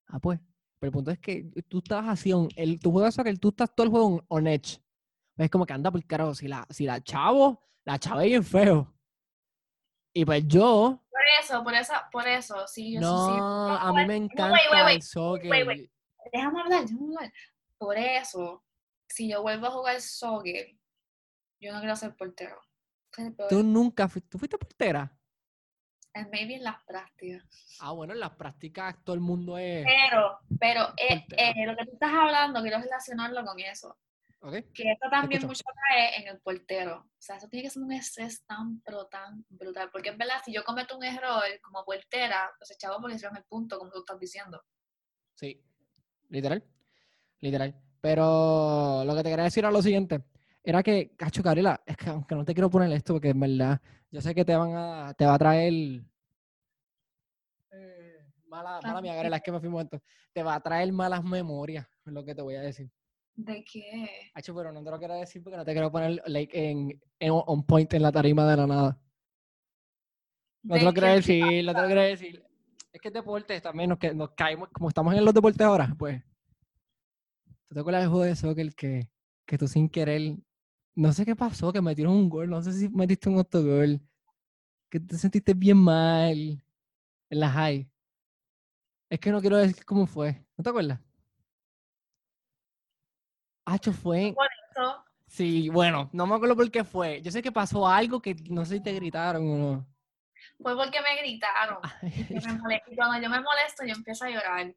Ah, 0.08 0.18
pues. 0.18 0.40
Pero 0.80 0.88
el 0.88 0.92
punto 0.92 1.10
es 1.10 1.18
que 1.18 1.50
tú 1.68 1.78
estás 1.78 2.06
así, 2.06 2.32
el, 2.56 2.78
tu 2.78 2.92
juego 2.92 3.06
de 3.06 3.12
soccer, 3.12 3.36
tú 3.38 3.48
estás 3.48 3.74
todo 3.74 3.84
el 3.84 3.90
juego 3.90 4.24
on, 4.28 4.46
edge. 4.46 4.80
Es 5.36 5.50
como 5.50 5.66
que 5.66 5.72
anda 5.72 5.90
por 5.90 6.04
carajo, 6.06 6.34
si 6.34 6.46
la, 6.46 6.66
si 6.70 6.84
la 6.84 7.00
chavo, 7.00 7.60
la 7.84 7.98
chave 7.98 8.26
bien 8.26 8.44
feo. 8.44 8.92
Y 10.12 10.24
pues 10.24 10.46
yo, 10.46 11.02
Por 11.10 11.20
eso, 11.42 11.64
por 11.64 11.74
eso, 11.74 11.92
por 12.12 12.26
eso, 12.28 12.66
sí, 12.66 12.94
yo 12.94 13.00
no, 13.00 13.26
sí, 13.26 13.32
sí. 13.34 13.38
a 13.86 13.92
mí 13.92 14.06
me 14.06 14.16
encanta 14.16 14.52
wait, 14.52 14.62
wait, 14.72 14.84
wait, 14.84 14.96
el 14.96 15.02
soccer. 15.02 15.50
wait, 15.50 15.66
wait. 15.66 15.90
Déjame 16.32 16.60
hablar, 16.60 16.82
déjame 16.84 17.06
hablar. 17.16 17.32
Por 17.78 17.96
eso, 17.96 18.64
si 19.08 19.30
yo 19.30 19.42
vuelvo 19.42 19.66
a 19.66 19.70
jugar 19.70 20.00
soccer, 20.00 20.76
yo 21.60 21.72
no 21.72 21.78
quiero 21.80 21.96
ser 21.96 22.14
portero. 22.16 22.60
El. 23.16 23.34
Tú 23.48 23.62
nunca 23.62 24.08
fuiste, 24.08 24.28
¿tú 24.28 24.38
fuiste 24.38 24.58
portera? 24.58 25.12
And 26.14 26.30
maybe 26.30 26.54
en 26.54 26.64
las 26.64 26.82
prácticas. 26.84 27.76
Ah, 27.80 27.92
bueno, 27.92 28.12
en 28.12 28.20
las 28.20 28.30
prácticas 28.30 28.96
todo 29.04 29.14
el 29.14 29.20
mundo 29.20 29.58
es... 29.58 29.86
Pero, 29.86 30.38
pero 30.58 30.88
eh, 30.96 31.24
eh, 31.36 31.66
lo 31.66 31.76
que 31.76 31.84
tú 31.84 31.92
estás 31.92 32.12
hablando, 32.12 32.60
quiero 32.62 32.78
relacionarlo 32.78 33.44
con 33.44 33.58
eso. 33.60 33.96
¿Ok? 34.40 34.54
Que 34.72 34.92
eso 34.92 35.10
también 35.10 35.42
escucho. 35.42 35.64
mucho 35.64 35.64
cae 35.88 36.20
en 36.20 36.28
el 36.28 36.40
portero. 36.40 36.98
O 37.00 37.20
sea, 37.20 37.36
eso 37.36 37.48
tiene 37.48 37.64
que 37.64 37.70
ser 37.70 37.82
un 37.82 37.92
estrés 37.92 38.44
tan, 38.44 38.80
pero 38.82 39.06
tan 39.06 39.44
brutal. 39.48 39.90
Porque 39.90 40.10
es 40.10 40.16
verdad, 40.16 40.40
si 40.44 40.52
yo 40.52 40.64
cometo 40.64 40.96
un 40.96 41.04
error 41.04 41.44
como 41.62 41.84
portera, 41.84 42.50
pues 42.58 42.70
echado 42.70 43.00
porque 43.00 43.16
hicieron 43.16 43.36
el 43.36 43.44
punto, 43.44 43.78
como 43.78 43.90
tú 43.90 43.98
estás 44.00 44.18
diciendo. 44.18 44.62
Sí, 45.34 45.62
literal, 46.28 46.64
literal. 47.40 47.74
Pero 48.00 49.04
lo 49.04 49.14
que 49.14 49.22
te 49.22 49.30
quería 49.30 49.44
decir 49.44 49.64
era 49.64 49.72
lo 49.72 49.82
siguiente, 49.82 50.22
era 50.62 50.82
que, 50.82 51.14
cacho, 51.16 51.42
Gabriela, 51.42 51.80
es 51.86 51.96
que 51.96 52.10
aunque 52.10 52.34
no 52.34 52.44
te 52.44 52.54
quiero 52.54 52.70
poner 52.70 52.92
esto, 52.92 53.14
porque 53.14 53.30
en 53.30 53.40
verdad, 53.40 53.80
yo 54.10 54.20
sé 54.20 54.34
que 54.34 54.44
te 54.44 54.56
van 54.56 54.72
a, 54.74 55.14
te 55.14 55.26
va 55.26 55.34
a 55.34 55.38
traer, 55.38 55.72
eh, 57.72 58.18
mala, 58.46 58.80
mala 58.82 59.00
mía, 59.00 59.14
Gabriela, 59.14 59.36
es 59.36 59.42
que 59.42 59.52
me 59.52 59.60
fui 59.60 59.68
muerto, 59.68 60.02
te 60.32 60.42
va 60.42 60.54
a 60.54 60.60
traer 60.60 60.92
malas 60.92 61.24
memorias, 61.24 61.86
es 62.06 62.12
lo 62.12 62.24
que 62.24 62.34
te 62.34 62.42
voy 62.42 62.56
a 62.56 62.60
decir. 62.60 62.90
¿De 63.34 63.64
qué? 63.64 64.30
Cacho, 64.34 64.52
pero 64.52 64.72
no 64.72 64.82
te 64.82 64.90
lo 64.90 64.98
quiero 64.98 65.14
decir 65.14 65.42
porque 65.44 65.56
no 65.56 65.64
te 65.64 65.72
quiero 65.72 65.92
poner 65.92 66.20
like, 66.26 66.70
en, 66.70 67.00
en 67.20 67.30
on 67.30 67.64
point 67.64 67.92
en 67.94 68.02
la 68.02 68.10
tarima 68.10 68.44
de 68.50 68.56
la 68.56 68.66
nada. 68.66 69.00
No 70.64 70.74
te 70.74 70.80
¿De 70.80 70.84
lo 70.84 70.92
quiero 70.92 71.08
decir, 71.08 71.64
no 71.64 71.72
te 71.72 71.80
lo 71.80 71.86
quiero 71.86 72.02
decir. 72.02 72.44
Es 72.92 73.00
que 73.00 73.10
deportes 73.12 73.62
también 73.62 73.90
nos, 73.90 73.98
que, 73.98 74.12
nos 74.12 74.30
caemos, 74.30 74.70
como 74.70 74.88
estamos 74.88 75.14
en 75.14 75.24
los 75.24 75.32
deportes 75.32 75.64
ahora, 75.64 75.94
pues. 75.96 76.20
¿Tú 77.68 77.74
te 77.74 77.80
acuerdas 77.80 78.02
del 78.02 78.10
juego 78.10 78.24
de 78.24 78.36
soccer 78.36 78.74
que, 78.74 79.10
que 79.46 79.58
tú 79.58 79.68
sin 79.68 79.88
querer, 79.88 80.36
no 80.94 81.12
sé 81.12 81.24
qué 81.26 81.36
pasó, 81.36 81.72
que 81.72 81.82
metieron 81.82 82.14
un 82.14 82.28
gol, 82.28 82.48
no 82.48 82.62
sé 82.62 82.72
si 82.72 82.88
metiste 82.88 83.28
un 83.28 83.36
autogol, 83.36 84.00
que 84.90 84.98
te 85.00 85.18
sentiste 85.18 85.52
bien 85.52 85.76
mal 85.76 86.36
en 86.36 87.40
la 87.40 87.50
high? 87.50 87.90
Es 89.10 89.20
que 89.20 89.30
no 89.30 89.40
quiero 89.40 89.58
decir 89.58 89.84
cómo 89.84 90.06
fue, 90.06 90.44
¿no 90.56 90.64
te 90.64 90.70
acuerdas? 90.70 91.00
Hacho, 93.66 93.92
fue, 93.92 94.34
Sí, 95.28 95.68
bueno, 95.68 96.08
no 96.14 96.26
me 96.26 96.34
acuerdo 96.34 96.56
por 96.56 96.70
qué 96.70 96.84
fue. 96.84 97.20
Yo 97.20 97.30
sé 97.30 97.42
que 97.42 97.52
pasó 97.52 97.86
algo 97.86 98.20
que 98.20 98.34
no 98.48 98.64
sé 98.64 98.76
si 98.76 98.82
te 98.82 98.94
gritaron 98.94 99.42
o 99.42 99.56
no. 99.58 99.86
Fue 100.62 100.74
porque 100.74 101.00
me 101.02 101.20
gritaron. 101.20 101.78
Me 102.02 102.10
y 102.90 102.96
cuando 102.96 103.20
yo 103.20 103.28
me 103.28 103.40
molesto, 103.40 103.84
yo 103.84 103.92
empiezo 103.94 104.24
a 104.24 104.30
llorar. 104.30 104.74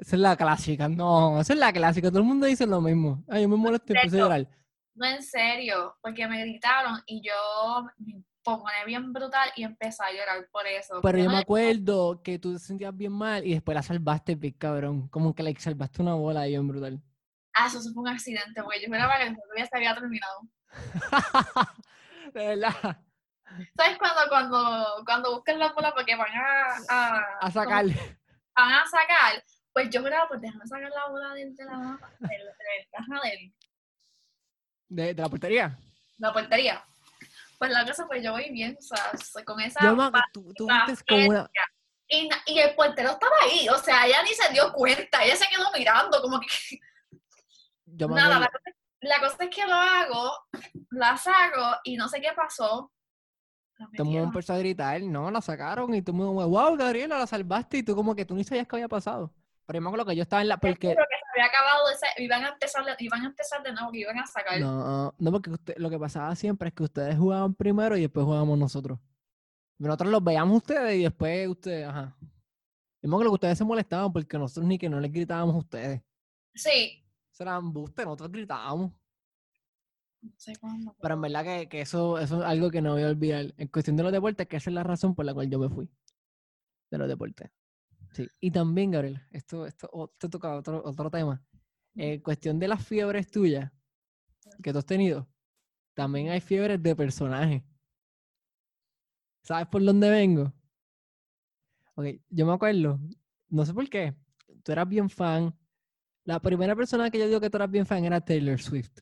Esa 0.00 0.16
es 0.16 0.20
la 0.22 0.36
clásica, 0.36 0.88
no, 0.88 1.40
esa 1.40 1.52
es 1.52 1.58
la 1.58 1.72
clásica, 1.72 2.08
todo 2.08 2.20
el 2.20 2.24
mundo 2.24 2.46
dice 2.46 2.66
lo 2.66 2.80
mismo. 2.80 3.22
Ay, 3.28 3.42
yo 3.42 3.48
me 3.48 3.56
molesto 3.56 3.92
y 3.92 3.96
empiezo 3.96 4.16
a 4.16 4.20
llorar. 4.20 4.48
No, 4.94 5.06
en 5.06 5.22
serio, 5.22 5.96
porque 6.02 6.26
me 6.26 6.40
gritaron 6.40 7.00
y 7.06 7.22
yo 7.22 7.84
me 7.98 8.22
pone 8.42 8.84
bien 8.86 9.12
brutal 9.12 9.50
y 9.56 9.62
empecé 9.64 10.02
a 10.02 10.10
llorar 10.10 10.48
por 10.50 10.66
eso. 10.66 11.00
Pero 11.02 11.18
yo 11.18 11.24
No, 11.24 11.32
me 11.32 11.38
acuerdo 11.38 12.22
que 12.22 12.38
tú 12.38 12.54
te 12.54 12.58
sentías 12.58 12.96
bien 12.96 13.12
mal 13.12 13.46
y 13.46 13.52
después 13.52 13.74
la 13.74 13.82
salvaste, 13.82 14.34
bien 14.36 14.54
cabrón. 14.54 15.08
Como 15.08 15.34
que 15.34 15.42
like, 15.42 15.60
salvaste 15.60 16.00
una 16.02 16.14
bola 16.14 16.40
ahí 16.40 16.50
bien 16.52 16.66
brutal. 16.66 17.00
Ah, 17.54 17.66
eso 17.66 17.80
fue 17.92 18.02
un 18.02 18.08
accidente, 18.08 18.62
porque 18.62 18.78
yo 18.80 18.84
esperaba 18.86 19.18
que 19.18 19.24
el 19.26 19.36
ya 19.58 19.66
se 19.66 19.76
había 19.76 19.94
terminado. 19.94 20.40
De 22.32 22.46
verdad. 22.46 22.98
¿Sabes 23.76 23.98
cuando, 23.98 24.20
cuando, 24.28 25.02
cuando 25.04 25.34
buscan 25.34 25.58
la 25.58 25.72
bola 25.72 25.92
porque 25.94 26.14
van 26.16 26.30
a, 26.32 26.76
a, 26.88 27.16
A 27.40 27.40
como 27.40 27.52
sacar. 27.52 27.86
van 27.86 28.72
a 28.72 28.86
sacar? 28.86 29.42
Pues 29.72 29.88
yo 29.90 30.02
miraba, 30.02 30.28
pues 30.28 30.40
déjame 30.40 30.66
sacar 30.66 30.90
la 30.90 31.08
bola 31.08 31.34
de, 31.34 31.50
de 31.50 31.64
la 31.64 31.78
mapa, 31.78 32.10
de, 32.18 32.28
de, 32.28 32.44
de- 32.44 32.88
ajá, 32.96 33.20
de 33.28 33.52
De, 34.88 35.14
de 35.14 35.22
la 35.22 35.28
portería. 35.28 35.78
la 36.18 36.32
portería. 36.32 36.84
Pues 37.58 37.70
la 37.70 37.84
cosa, 37.86 38.06
pues 38.06 38.22
yo 38.24 38.32
voy 38.32 38.50
bien, 38.50 38.76
o 38.78 38.82
sea, 38.82 39.44
con 39.44 39.60
esa 39.60 39.80
Yo 39.82 39.96
tú, 40.32 40.52
tú 40.54 40.66
pa- 40.66 40.86
viste 40.86 41.04
como 41.06 41.28
una. 41.28 41.50
y, 42.08 42.58
el 42.58 42.74
portero 42.74 43.10
estaba 43.10 43.32
ahí, 43.42 43.68
o 43.68 43.78
sea, 43.78 44.06
ella 44.06 44.22
ni 44.22 44.30
se 44.30 44.52
dio 44.52 44.72
cuenta, 44.72 45.22
ella 45.22 45.36
se 45.36 45.46
quedó 45.48 45.70
mirando, 45.76 46.20
como 46.22 46.40
que 46.40 46.46
Yo 47.86 48.08
nada, 48.08 48.38
la 48.40 48.46
cosa, 48.48 48.76
la 49.00 49.20
cosa 49.20 49.36
es 49.44 49.50
que 49.54 49.66
lo 49.66 49.74
hago, 49.74 50.32
la 50.90 51.16
saco 51.16 51.80
y 51.84 51.96
no 51.96 52.08
sé 52.08 52.20
qué 52.20 52.32
pasó. 52.34 52.90
La 53.78 53.86
todo 53.96 54.02
el 54.02 54.04
mundo 54.04 54.24
empezó 54.24 54.52
a 54.54 54.58
gritar, 54.58 55.00
no, 55.02 55.30
la 55.30 55.40
sacaron 55.40 55.94
y 55.94 56.02
todo 56.02 56.16
el 56.16 56.22
mundo, 56.22 56.48
wow, 56.48 56.76
Gabriela, 56.76 57.18
la 57.18 57.26
salvaste 57.26 57.78
y 57.78 57.82
tú 57.82 57.94
como 57.94 58.14
que 58.14 58.24
tú 58.24 58.34
ni 58.34 58.44
sabías 58.44 58.66
qué 58.66 58.76
había 58.76 58.88
pasado. 58.88 59.32
Pero 59.70 59.76
yo 59.78 59.82
me 59.82 59.88
acuerdo 59.88 60.06
que 60.06 60.16
yo 60.16 60.22
estaba 60.22 60.42
en 60.42 60.48
la, 60.48 60.56
porque, 60.58 60.78
que 60.80 60.94
se 60.94 61.00
había 61.32 61.46
acabado 61.46 61.88
ese, 61.94 62.06
iban 62.24 62.42
a 62.44 62.48
empezar, 62.48 62.84
iban 62.98 63.22
a 63.22 63.26
empezar 63.26 63.62
de 63.62 63.72
nuevo, 63.72 63.92
que 63.92 63.98
iban 64.00 64.18
a 64.18 64.26
sacar. 64.26 64.58
no, 64.58 65.14
no, 65.16 65.30
porque 65.30 65.50
usted- 65.50 65.76
lo 65.76 65.88
que 65.88 65.96
pasaba 65.96 66.34
siempre 66.34 66.68
es 66.70 66.74
que 66.74 66.82
ustedes 66.82 67.16
jugaban 67.16 67.54
primero 67.54 67.96
y 67.96 68.00
después 68.00 68.24
jugábamos 68.26 68.58
nosotros. 68.58 68.98
Nosotros 69.78 70.10
los 70.10 70.24
veíamos 70.24 70.56
ustedes 70.56 70.96
y 70.98 71.04
después 71.04 71.46
ustedes, 71.46 71.86
ajá. 71.86 72.16
Yo 72.20 73.08
me 73.08 73.14
acuerdo 73.14 73.30
que 73.30 73.34
ustedes 73.34 73.58
se 73.58 73.64
molestaban 73.64 74.12
porque 74.12 74.36
nosotros 74.38 74.66
ni 74.66 74.76
que 74.76 74.88
no 74.90 74.98
les 74.98 75.12
gritábamos 75.12 75.54
a 75.54 75.58
ustedes. 75.58 76.02
Sí. 76.52 77.04
Eso 77.32 77.42
era 77.44 77.56
embuste, 77.56 78.04
nosotros 78.04 78.32
gritábamos. 78.32 78.90
No 80.20 80.32
sé 80.36 80.56
cuándo. 80.56 80.96
Pero 81.00 81.14
en 81.14 81.20
verdad 81.20 81.44
que, 81.44 81.68
que 81.68 81.80
eso, 81.82 82.18
eso 82.18 82.40
es 82.42 82.44
algo 82.44 82.72
que 82.72 82.82
no 82.82 82.94
voy 82.94 83.04
a 83.04 83.08
olvidar. 83.08 83.54
En 83.56 83.68
cuestión 83.68 83.96
de 83.96 84.02
los 84.02 84.10
deportes, 84.10 84.48
que 84.48 84.56
esa 84.56 84.68
es 84.68 84.74
la 84.74 84.82
razón 84.82 85.14
por 85.14 85.24
la 85.24 85.32
cual 85.32 85.48
yo 85.48 85.60
me 85.60 85.68
fui. 85.68 85.88
De 86.90 86.98
los 86.98 87.06
deportes. 87.08 87.50
Sí. 88.12 88.28
Y 88.40 88.50
también, 88.50 88.90
Gabriel, 88.90 89.20
esto, 89.30 89.66
esto, 89.66 89.88
oh, 89.92 90.08
te 90.08 90.28
toca 90.28 90.56
otro, 90.56 90.82
otro 90.84 91.10
tema. 91.10 91.42
En 91.94 92.20
cuestión 92.20 92.58
de 92.58 92.68
las 92.68 92.84
fiebres 92.84 93.30
tuyas 93.30 93.70
que 94.62 94.72
tú 94.72 94.78
has 94.78 94.86
tenido, 94.86 95.28
también 95.94 96.30
hay 96.30 96.40
fiebres 96.40 96.82
de 96.82 96.96
personaje. 96.96 97.64
¿Sabes 99.42 99.66
por 99.68 99.84
dónde 99.84 100.10
vengo? 100.10 100.52
Ok, 101.94 102.06
yo 102.28 102.46
me 102.46 102.52
acuerdo, 102.52 102.98
no 103.48 103.64
sé 103.64 103.74
por 103.74 103.88
qué, 103.88 104.14
tú 104.62 104.72
eras 104.72 104.88
bien 104.88 105.10
fan. 105.10 105.54
La 106.24 106.40
primera 106.40 106.76
persona 106.76 107.10
que 107.10 107.18
yo 107.18 107.26
digo 107.26 107.40
que 107.40 107.50
tú 107.50 107.56
eras 107.56 107.70
bien 107.70 107.86
fan 107.86 108.04
era 108.04 108.20
Taylor 108.20 108.60
Swift. 108.60 109.00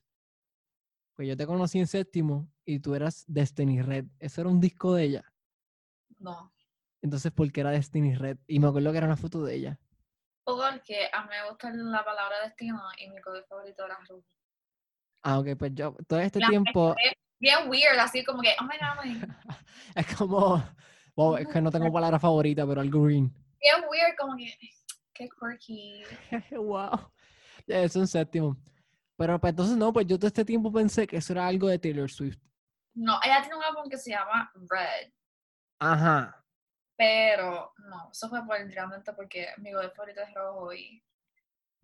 Pues 1.15 1.27
yo 1.27 1.35
te 1.35 1.45
conocí 1.45 1.79
en 1.79 1.87
séptimo 1.87 2.49
y 2.65 2.79
tú 2.79 2.95
eras 2.95 3.25
Destiny 3.27 3.81
Red. 3.81 4.05
Eso 4.19 4.41
era 4.41 4.49
un 4.49 4.59
disco 4.59 4.93
de 4.93 5.03
ella. 5.03 5.33
No. 6.17 6.51
Entonces, 7.01 7.31
¿por 7.31 7.51
qué 7.51 7.61
era 7.61 7.71
Destiny 7.71 8.15
Red? 8.15 8.37
Y 8.47 8.59
me 8.59 8.67
acuerdo 8.67 8.91
que 8.91 8.97
era 8.97 9.07
una 9.07 9.17
foto 9.17 9.43
de 9.43 9.55
ella. 9.55 9.79
Porque 10.43 11.09
a 11.13 11.23
mí 11.23 11.29
me 11.29 11.49
gusta 11.49 11.71
la 11.71 12.03
palabra 12.03 12.41
destino 12.43 12.81
y 12.97 13.09
mi 13.09 13.21
color 13.21 13.45
favorito 13.47 13.85
era 13.85 13.97
rojo. 14.07 14.25
Ah, 15.21 15.39
ok, 15.39 15.47
pues 15.57 15.71
yo 15.75 15.95
todo 16.07 16.19
este 16.19 16.39
La 16.39 16.47
tiempo 16.47 16.95
Bien 17.39 17.69
weird, 17.69 17.97
así 17.99 18.23
como 18.23 18.41
que, 18.41 18.53
oh 18.59 18.63
my 18.63 18.75
god, 18.77 19.05
my- 19.05 19.21
es 19.95 20.15
como, 20.15 20.61
wow, 21.15 21.37
es 21.37 21.47
que 21.47 21.61
no 21.61 21.71
tengo 21.71 21.91
palabra 21.91 22.19
favorita, 22.19 22.67
pero 22.67 22.81
algo 22.81 23.03
green. 23.03 23.33
bien 23.61 23.81
weird, 23.89 24.15
como 24.17 24.35
que, 24.35 24.53
qué 25.13 25.29
quirky. 25.29 26.03
wow. 26.57 27.11
Ya, 27.65 27.81
Eso 27.83 27.99
en 27.99 28.07
séptimo. 28.07 28.57
Pero 29.15 29.39
pues 29.39 29.51
entonces 29.51 29.77
no, 29.77 29.93
pues 29.93 30.05
yo 30.07 30.17
todo 30.17 30.27
este 30.27 30.43
tiempo 30.43 30.71
pensé 30.71 31.07
que 31.07 31.17
eso 31.17 31.33
era 31.33 31.47
algo 31.47 31.67
de 31.67 31.79
Taylor 31.79 32.09
Swift. 32.09 32.39
No, 32.93 33.19
ella 33.23 33.41
tiene 33.41 33.55
un 33.57 33.63
álbum 33.63 33.89
que 33.89 33.97
se 33.97 34.11
llama 34.11 34.51
Red, 34.69 35.11
Ajá. 35.79 36.38
Pero 36.99 37.71
no, 37.89 38.09
eso 38.11 38.27
fue 38.27 38.45
por, 38.45 38.57
realmente 38.57 39.13
porque 39.13 39.47
mi 39.59 39.71
color 39.71 39.93
favorito 39.95 40.19
es 40.21 40.33
rojo 40.33 40.73
y, 40.73 41.01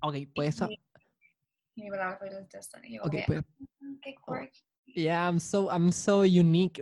Ok, 0.02 0.16
pues 0.36 0.50
eso. 0.50 0.68
y, 0.70 0.78
y 1.76 1.84
mi 1.84 1.90
palabra 1.90 2.18
favorita 2.18 2.42
es 2.42 2.50
Destiny. 2.50 3.00
Ok, 3.00 3.16
pues, 3.26 3.42
"Mm, 3.80 3.96
qué 4.02 4.14
quirky. 4.16 4.60
yeah, 5.02 5.26
I'm 5.30 5.40
so, 5.40 5.70
I'm 5.72 5.92
so 5.94 6.20
unique. 6.20 6.82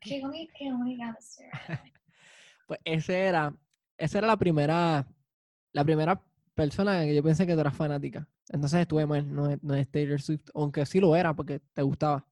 Qué 0.00 0.20
única, 0.24 0.52
qué 0.58 0.72
única. 0.72 1.16
Pues 2.66 2.80
ese 2.84 3.26
era, 3.26 3.54
esa 3.96 4.18
era 4.18 4.26
la 4.26 4.36
primera, 4.36 5.06
la 5.72 5.84
primera 5.84 6.20
persona 6.52 7.04
que 7.04 7.14
yo 7.14 7.22
pensé 7.22 7.46
que 7.46 7.54
tú 7.54 7.60
eras 7.60 7.76
fanática. 7.76 8.28
Entonces 8.48 8.80
estuve 8.80 9.06
mal, 9.06 9.32
no 9.32 9.48
es, 9.48 9.62
no 9.62 9.72
es 9.76 9.88
Taylor 9.88 10.20
Swift, 10.20 10.48
aunque 10.52 10.84
sí 10.84 10.98
lo 10.98 11.14
era 11.14 11.32
porque 11.32 11.60
te 11.60 11.82
gustaba. 11.82 12.26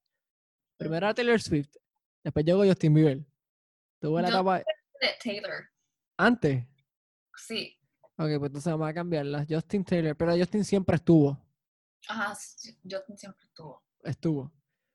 Primero 0.77 1.07
era 1.07 1.15
Taylor 1.15 1.41
Swift, 1.41 1.77
después 2.25 2.45
llegó 2.45 2.65
Justin 2.65 2.95
Bieber. 2.95 3.21
Tuve 4.01 4.23
la 4.23 4.29
etapa 4.29 4.63
Taylor, 5.23 5.69
antes. 6.19 6.65
sí. 7.37 7.77
Ok, 8.17 8.29
pues 8.39 8.43
entonces 8.45 8.73
vamos 8.73 8.89
a 8.89 8.95
cambiarla. 8.95 9.45
Justin 9.49 9.85
Taylor, 9.85 10.17
pero 10.17 10.37
Justin 10.37 10.65
siempre 10.65 10.95
estuvo. 10.97 11.37
Ajá, 12.09 12.33
yo 12.85 12.99
siempre 13.17 13.45
estuvo. 13.45 13.83
Estuvo. 14.05 14.53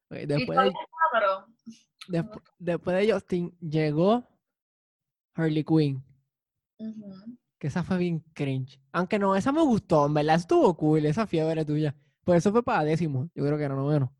Después, 0.09 0.57
de, 0.57 0.67
está, 0.67 0.79
pero 1.11 1.47
despu- 2.07 2.43
después 2.57 2.95
de 2.97 3.11
Justin 3.13 3.57
llegó 3.59 4.25
Harley 5.35 5.65
Quinn. 5.65 6.01
Que 7.59 7.67
esa 7.67 7.83
fue 7.83 7.97
bien 7.97 8.21
cringe. 8.33 8.79
Aunque 8.93 9.19
no, 9.19 9.35
esa 9.35 9.51
me 9.51 9.61
gustó, 9.63 10.05
en 10.05 10.13
verdad 10.13 10.35
estuvo 10.37 10.75
cool, 10.77 11.05
esa 11.05 11.27
fiebre 11.27 11.65
tuya. 11.65 11.93
Pues 12.23 12.37
eso 12.37 12.51
fue 12.53 12.63
para 12.63 12.85
décimo, 12.85 13.29
yo 13.35 13.43
creo 13.45 13.57
que 13.57 13.63
era 13.65 13.75
noveno. 13.75 14.15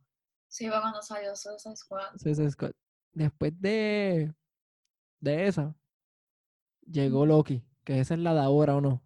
sí, 0.50 0.68
fue 0.68 0.82
cuando 0.82 1.02
salió 1.02 1.34
Suicide 1.38 1.76
Squad. 1.78 2.18
Suicide 2.18 2.52
Squad. 2.52 2.72
Después 3.14 3.54
de, 3.62 4.34
de 5.20 5.48
esa, 5.48 5.76
llegó 6.86 7.26
Loki, 7.26 7.64
que 7.84 8.00
esa 8.00 8.14
es 8.14 8.20
la 8.20 8.34
de 8.34 8.42
ahora 8.42 8.76
o 8.76 8.82
no. 8.82 9.04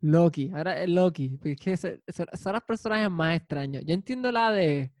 Loki, 0.00 0.50
ahora 0.54 0.82
es 0.82 0.88
Loki, 0.88 1.30
porque 1.38 1.52
es 1.52 1.80
que 1.80 2.02
son 2.36 2.52
los 2.52 2.62
personajes 2.62 3.10
más 3.10 3.36
extraños. 3.36 3.82
Yo 3.84 3.94
entiendo 3.94 4.30
la 4.30 4.52
de, 4.52 4.92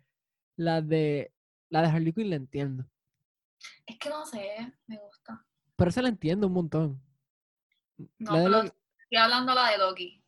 la 0.56 0.80
de, 0.82 1.32
la 1.68 1.82
de 1.82 1.88
Harley 1.88 2.12
Quinn, 2.12 2.30
la 2.30 2.36
entiendo. 2.36 2.86
Es 3.86 3.98
que 3.98 4.08
no 4.08 4.24
sé, 4.26 4.72
me 4.86 4.98
gusta. 4.98 5.44
Pero 5.76 5.90
esa 5.90 6.02
la 6.02 6.08
entiendo 6.08 6.46
un 6.46 6.54
montón. 6.54 7.02
No, 8.18 8.32
la 8.32 8.38
de 8.40 8.44
pero 8.44 8.62
Loki, 8.62 8.72
estoy 8.98 9.18
hablando 9.18 9.54
la 9.54 9.70
de 9.70 9.78
Loki. 9.78 10.24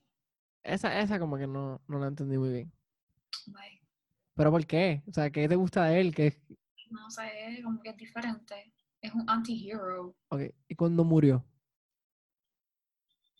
esa, 0.62 1.00
esa 1.00 1.18
como 1.18 1.36
que 1.38 1.46
no, 1.46 1.82
no 1.88 1.98
la 1.98 2.08
entendí 2.08 2.38
muy 2.38 2.50
bien. 2.50 2.72
Bye. 3.46 3.80
¿Pero 4.34 4.50
por 4.50 4.66
qué? 4.66 5.02
O 5.08 5.12
sea, 5.12 5.30
¿qué 5.30 5.48
te 5.48 5.56
gusta 5.56 5.84
de 5.86 6.00
él? 6.00 6.14
¿Qué, 6.14 6.40
No 6.90 7.10
sé, 7.10 7.60
como 7.64 7.80
que 7.82 7.90
es 7.90 7.96
diferente. 7.96 8.72
Es 9.00 9.14
un 9.14 9.28
anti-hero. 9.28 10.14
Ok, 10.28 10.40
¿y 10.68 10.74
cuándo 10.74 11.04
murió? 11.04 11.44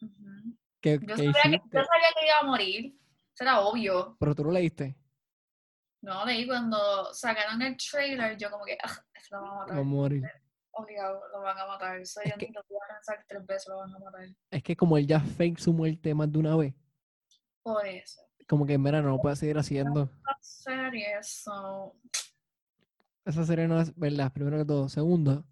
Ujú. 0.01 0.57
¿Qué, 0.81 0.99
Yo, 1.01 1.17
qué 1.17 1.33
sabía 1.33 1.33
que, 1.43 1.51
yo 1.73 1.85
sabía 1.85 2.09
que 2.19 2.27
iba 2.27 2.39
a 2.41 2.45
morir. 2.45 2.99
Eso 3.35 3.45
era 3.45 3.61
obvio. 3.61 4.17
Pero 4.21 4.35
tú 4.35 4.45
lo 4.45 4.53
leíste. 4.53 4.97
No, 6.01 6.25
leí 6.25 6.47
cuando 6.47 7.13
sacaron 7.13 7.61
el 7.63 7.77
trailer, 7.77 8.37
yo 8.37 8.51
como 8.51 8.65
que, 8.65 8.79
ah, 8.83 8.89
se 9.21 9.35
lo 9.35 9.41
van 9.43 9.51
a 9.51 9.57
Va 9.57 9.63
a 9.63 9.67
matar. 9.67 9.85
morir. 9.85 10.23
Obligado, 10.71 11.21
lo 11.33 11.41
van 11.41 11.59
a 11.59 11.67
matar. 11.67 11.99
Eso 12.01 12.21
Es 12.21 12.31
yo 12.31 12.37
que- 12.39 12.47
ni 12.47 12.53
lo 12.53 12.63
voy 12.69 12.79
a 12.89 12.95
pensar 12.95 13.25
tres 13.27 13.45
veces, 13.45 13.67
lo 13.69 13.79
van 13.79 13.95
a 13.95 13.99
matar. 13.99 14.29
Es 14.53 14.63
que 14.63 14.77
como 14.77 14.97
él 14.97 15.07
ya 15.09 15.19
fake 15.19 15.59
su 15.59 15.73
muerte 15.73 16.15
más 16.15 16.31
de 16.31 16.39
una 16.39 16.55
vez, 16.57 16.73
Por 17.63 17.85
eso. 17.85 18.23
como 18.49 18.65
que 18.65 18.79
mira, 18.79 19.03
no 19.03 19.09
lo 19.11 19.19
puede 19.19 19.35
seguir 19.35 19.59
haciendo. 19.59 20.09
La 20.25 20.39
serie, 20.41 21.21
so... 21.23 21.97
Esa 23.29 23.45
serie 23.45 23.69
no 23.69 23.81
es 23.81 23.95
verdad, 23.97 24.33
primero 24.33 24.57
que 24.59 24.65
todo. 24.65 24.89
Segundo, 24.89 25.45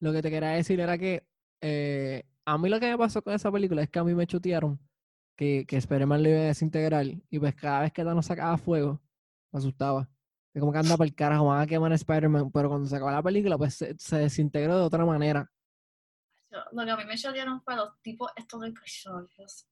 lo 0.00 0.12
que 0.12 0.22
te 0.22 0.30
quería 0.30 0.50
decir 0.50 0.80
era 0.80 0.96
que 0.96 1.26
eh, 1.60 2.24
a 2.46 2.56
mí 2.56 2.68
lo 2.68 2.80
que 2.80 2.90
me 2.90 2.96
pasó 2.98 3.20
con 3.22 3.34
esa 3.34 3.52
película 3.52 3.82
es 3.82 3.90
que 3.90 3.98
a 3.98 4.04
mí 4.04 4.14
me 4.14 4.26
chutearon 4.26 4.80
que, 5.36 5.66
que 5.66 5.76
Spider-Man 5.76 6.22
lo 6.22 6.28
iba 6.30 6.38
a 6.38 6.44
desintegrar 6.44 7.04
y 7.06 7.38
pues 7.38 7.54
cada 7.54 7.80
vez 7.82 7.92
que 7.92 8.02
Thanos 8.04 8.26
sacaba 8.26 8.56
fuego, 8.56 9.02
me 9.52 9.58
asustaba. 9.58 10.08
Es 10.54 10.60
como 10.60 10.72
que 10.72 10.78
anda 10.78 10.96
por 10.96 11.06
el 11.06 11.14
carajo, 11.14 11.44
van 11.46 11.60
a 11.60 11.66
quemar 11.66 11.92
a 11.92 11.96
Spider-Man, 11.96 12.50
pero 12.50 12.68
cuando 12.70 12.88
se 12.88 12.96
acabó 12.96 13.10
la 13.10 13.22
película, 13.22 13.58
pues 13.58 13.74
se, 13.74 13.94
se 13.98 14.16
desintegró 14.16 14.78
de 14.78 14.84
otra 14.84 15.04
manera. 15.04 15.50
yo- 16.50 16.58
Lo 16.72 16.84
que 16.84 16.90
a 16.90 16.96
mí 16.96 17.04
me 17.04 17.16
chotearon 17.16 17.60
fue 17.62 17.76
los 17.76 18.00
tipos 18.00 18.32
estos 18.36 18.60
de 18.62 18.68
episodios. 18.68 19.68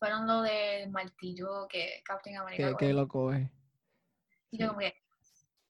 Fueron 0.00 0.26
lo 0.26 0.42
del 0.42 0.90
martillo 0.90 1.68
que 1.68 2.02
Captain 2.04 2.36
America 2.36 2.76
Que, 2.76 2.86
que 2.88 2.92
lo 2.92 3.06
coge. 3.06 3.50
Y 4.50 4.58
yo 4.58 4.68
como 4.68 4.80
que... 4.80 4.92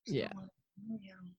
Yeah. 0.07 0.31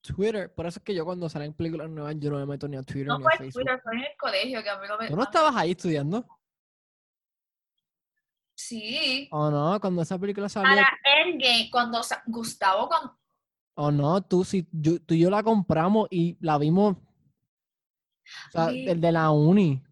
Twitter, 0.01 0.53
por 0.53 0.65
eso 0.65 0.79
es 0.79 0.83
que 0.83 0.93
yo 0.95 1.03
cuando 1.05 1.27
salen 1.29 1.53
películas 1.53 1.89
nuevas 1.89 2.15
yo 2.19 2.29
no 2.31 2.37
me 2.37 2.45
meto 2.45 2.67
ni 2.67 2.77
a 2.77 2.83
Twitter 2.83 3.07
No 3.07 3.17
ni 3.17 3.23
fue 3.23 3.33
a 3.33 3.37
Facebook. 3.37 3.63
Twitter, 3.63 3.81
fue 3.83 3.93
en 3.95 3.99
el 4.01 4.17
colegio 4.17 4.63
que 4.63 4.69
a 4.69 4.79
mí 4.79 4.87
lo 4.87 4.97
me... 4.97 5.07
¿Tú 5.07 5.15
no 5.15 5.23
estabas 5.23 5.55
ahí 5.55 5.71
estudiando? 5.71 6.25
Sí. 8.55 9.27
¿O 9.31 9.49
no? 9.51 9.79
Cuando 9.79 10.01
esa 10.01 10.17
película 10.17 10.47
salió. 10.49 10.69
Para 10.69 10.87
Endgame, 11.25 11.69
cuando 11.71 12.01
sa- 12.03 12.23
Gustavo 12.25 12.87
con... 12.89 13.11
¿O 13.77 13.91
no? 13.91 14.21
Tú, 14.23 14.45
sí, 14.45 14.67
yo, 14.71 15.01
tú 15.01 15.13
y 15.13 15.19
yo 15.19 15.29
la 15.29 15.43
compramos 15.43 16.07
y 16.09 16.37
la 16.39 16.57
vimos. 16.57 16.95
O 16.95 18.51
sea, 18.51 18.69
Sí. 18.69 18.87
el 18.87 19.01
de 19.01 19.11
la 19.11 19.29
uni. 19.31 19.83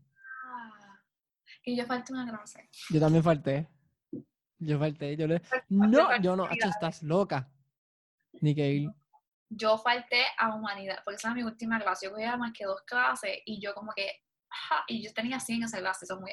Ah, 0.45 1.01
Y 1.65 1.75
yo 1.75 1.85
falté 1.85 2.13
una 2.13 2.27
clase. 2.27 2.69
Yo 2.89 2.99
también 2.99 3.23
falté. 3.23 3.67
Yo 4.59 4.79
falté. 4.79 5.17
Yo 5.17 5.27
le... 5.27 5.41
No, 5.69 6.17
yo 6.21 6.35
no. 6.35 6.45
Hacho, 6.45 6.69
estás 6.69 7.03
loca. 7.03 7.51
Ni 8.39 8.55
que 8.55 8.71
ir. 8.71 8.89
Yo 9.55 9.77
falté 9.77 10.25
a 10.37 10.53
humanidad, 10.55 10.99
porque 11.03 11.15
esa 11.15 11.29
era 11.29 11.35
mi 11.35 11.43
última 11.43 11.79
clase. 11.79 12.05
Yo 12.05 12.11
cogía 12.11 12.37
más 12.37 12.53
que 12.53 12.65
dos 12.65 12.81
clases 12.85 13.39
y 13.45 13.61
yo 13.61 13.73
como 13.73 13.91
que... 13.93 14.21
y 14.87 15.03
yo 15.03 15.13
tenía 15.13 15.39
100 15.39 15.57
en 15.57 15.63
esa 15.63 15.79
clase. 15.79 16.05
Son 16.05 16.21
muy... 16.21 16.31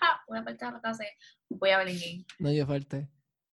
ajá, 0.00 0.22
voy 0.28 0.38
a 0.38 0.42
faltar 0.44 0.68
a 0.68 0.72
la 0.72 0.80
clase, 0.80 1.08
voy 1.48 1.70
a 1.70 1.78
ver 1.78 1.88
en 1.88 1.98
game. 1.98 2.26
No, 2.38 2.52
yo 2.52 2.66
falté. 2.66 3.08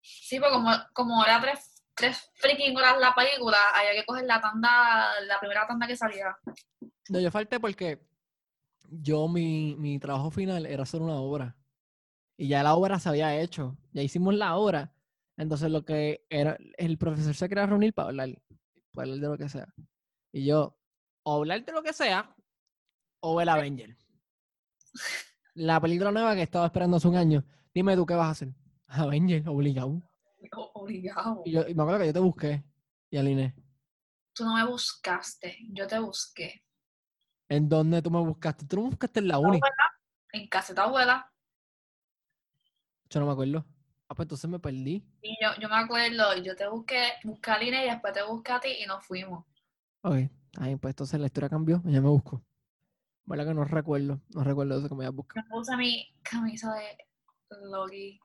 Sí, 0.01 0.39
porque 0.39 0.53
como, 0.53 0.71
como 0.93 1.25
era 1.25 1.39
tres, 1.39 1.83
tres 1.95 2.31
freaking 2.35 2.75
horas 2.75 2.99
la 2.99 3.15
película, 3.15 3.57
había 3.73 3.93
que 3.93 4.05
coger 4.05 4.25
la 4.25 4.41
tanda, 4.41 5.21
la 5.21 5.39
primera 5.39 5.65
tanda 5.65 5.87
que 5.87 5.95
salía. 5.95 6.37
No, 7.09 7.19
yo 7.19 7.31
falté 7.31 7.59
porque 7.59 8.05
yo, 8.89 9.27
mi, 9.27 9.75
mi 9.75 9.99
trabajo 9.99 10.29
final 10.31 10.65
era 10.65 10.83
hacer 10.83 11.01
una 11.01 11.15
obra. 11.15 11.55
Y 12.37 12.47
ya 12.47 12.63
la 12.63 12.75
obra 12.75 12.99
se 12.99 13.09
había 13.09 13.39
hecho. 13.39 13.77
Ya 13.91 14.01
hicimos 14.01 14.33
la 14.35 14.55
obra. 14.55 14.93
Entonces 15.37 15.71
lo 15.71 15.83
que 15.83 16.25
era, 16.29 16.57
el 16.77 16.97
profesor 16.97 17.33
se 17.33 17.49
quería 17.49 17.65
reunir 17.65 17.93
para 17.93 18.09
hablar, 18.09 18.29
para 18.93 19.11
hablar 19.11 19.19
de 19.19 19.27
lo 19.27 19.37
que 19.37 19.49
sea. 19.49 19.73
Y 20.31 20.45
yo, 20.45 20.77
o 21.23 21.35
hablar 21.35 21.63
de 21.65 21.71
lo 21.71 21.83
que 21.83 21.93
sea, 21.93 22.35
o 23.19 23.41
el 23.41 23.49
Avenger. 23.49 23.97
La 25.55 25.79
película 25.79 26.11
nueva 26.11 26.35
que 26.35 26.41
estaba 26.41 26.65
esperando 26.65 26.97
hace 26.97 27.07
un 27.07 27.15
año. 27.15 27.45
Dime 27.73 27.95
tú 27.95 28.05
qué 28.05 28.15
vas 28.15 28.27
a 28.27 28.31
hacer. 28.31 28.53
Avenger, 28.87 29.47
obligado. 29.47 30.01
Obligado. 30.73 31.41
Y, 31.45 31.51
yo, 31.51 31.67
y 31.67 31.73
me 31.73 31.83
acuerdo 31.83 31.99
que 31.99 32.07
yo 32.07 32.13
te 32.13 32.19
busqué. 32.19 32.63
Y 33.09 33.17
Aline, 33.17 33.55
Tú 34.33 34.45
no 34.45 34.55
me 34.55 34.65
buscaste, 34.65 35.57
yo 35.69 35.85
te 35.85 35.99
busqué. 35.99 36.63
¿en 37.49 37.69
dónde 37.69 38.01
tú 38.01 38.09
me 38.09 38.19
buscaste? 38.19 38.65
Tú 38.65 38.77
no 38.77 38.83
me 38.83 38.89
buscaste 38.89 39.19
en 39.19 39.27
la 39.27 39.37
uni. 39.37 39.59
En 40.31 40.47
caseta 40.47 40.83
abuela. 40.83 41.31
Yo 43.09 43.19
no 43.19 43.27
me 43.27 43.33
acuerdo. 43.33 43.63
Ah, 44.13 44.15
pues 44.15 44.25
entonces 44.25 44.47
me 44.47 44.59
perdí. 44.59 45.03
Y 45.23 45.35
yo, 45.41 45.59
yo 45.59 45.67
me 45.67 45.75
acuerdo, 45.75 46.37
yo 46.43 46.55
te 46.55 46.67
busqué, 46.67 47.13
busqué 47.23 47.49
a 47.49 47.57
Lina 47.57 47.83
y 47.83 47.89
después 47.89 48.13
te 48.13 48.21
busqué 48.21 48.51
a 48.51 48.59
ti 48.59 48.67
y 48.79 48.85
nos 48.85 49.03
fuimos. 49.03 49.43
Ok, 50.03 50.29
ahí 50.59 50.75
pues 50.75 50.91
entonces 50.91 51.19
la 51.19 51.25
historia 51.25 51.49
cambió 51.49 51.81
ya 51.83 51.99
me 51.99 52.09
busco. 52.09 52.45
¿Verdad 53.25 53.47
que 53.47 53.53
no 53.55 53.65
recuerdo? 53.65 54.21
No 54.35 54.43
recuerdo 54.43 54.77
eso 54.77 54.87
que 54.87 54.93
me 54.93 55.05
había 55.05 55.15
buscado. 55.15 55.43
Me 55.43 55.49
puse 55.49 55.75
mi 55.77 56.15
camisa 56.21 56.75
de 56.75 56.95
Loki. 57.71 58.19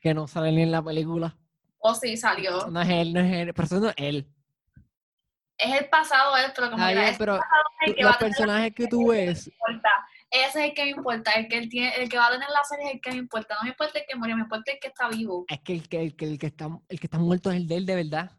Que 0.00 0.14
no 0.14 0.28
sale 0.28 0.52
ni 0.52 0.62
en 0.62 0.70
la 0.70 0.80
película. 0.80 1.36
O 1.78 1.92
sí, 1.92 2.16
salió. 2.16 2.70
No 2.70 2.80
es 2.80 2.88
él, 2.88 3.12
no 3.12 3.18
es 3.18 3.32
él. 3.32 3.52
Pero 3.52 3.66
eso 3.66 3.80
no 3.80 3.88
es 3.88 3.94
él. 3.96 4.28
Es 5.58 5.80
el 5.80 5.88
pasado 5.88 6.36
él, 6.36 6.52
pero 6.54 6.70
como 6.70 6.86
bien, 6.86 6.98
ese 6.98 7.18
pero 7.18 7.38
pasado 7.38 7.62
es 7.80 7.88
el 7.88 7.94
que 7.96 8.02
los 8.04 8.16
personajes 8.16 8.74
que 8.76 8.86
tú 8.86 9.08
ves, 9.08 9.44
que 9.44 9.50
importa. 9.50 9.90
Ese 10.34 10.46
es 10.64 10.70
el 10.70 10.74
que 10.74 10.82
me 10.82 10.90
importa, 10.90 11.30
el 11.30 11.46
que, 11.46 11.56
él 11.56 11.68
tiene, 11.68 11.94
el 11.94 12.08
que 12.08 12.18
va 12.18 12.26
a 12.26 12.32
tener 12.32 12.48
la 12.50 12.64
serie 12.64 12.86
es 12.86 12.94
el 12.94 13.00
que 13.00 13.10
me 13.12 13.18
importa. 13.18 13.54
No 13.54 13.62
me 13.62 13.68
importa 13.68 14.00
el 14.00 14.04
que 14.04 14.16
murió, 14.16 14.34
me 14.34 14.42
importa 14.42 14.72
el 14.72 14.80
que 14.80 14.88
está 14.88 15.08
vivo. 15.08 15.44
es 15.46 15.60
que 15.60 15.74
el 15.74 15.88
que, 15.88 16.02
el 16.02 16.16
que, 16.16 16.24
el 16.24 16.38
que, 16.40 16.46
está, 16.46 16.68
el 16.88 16.98
que 16.98 17.06
está 17.06 17.18
muerto 17.20 17.52
es 17.52 17.56
el 17.58 17.68
de 17.68 17.76
él 17.76 17.86
de 17.86 17.94
verdad. 17.94 18.32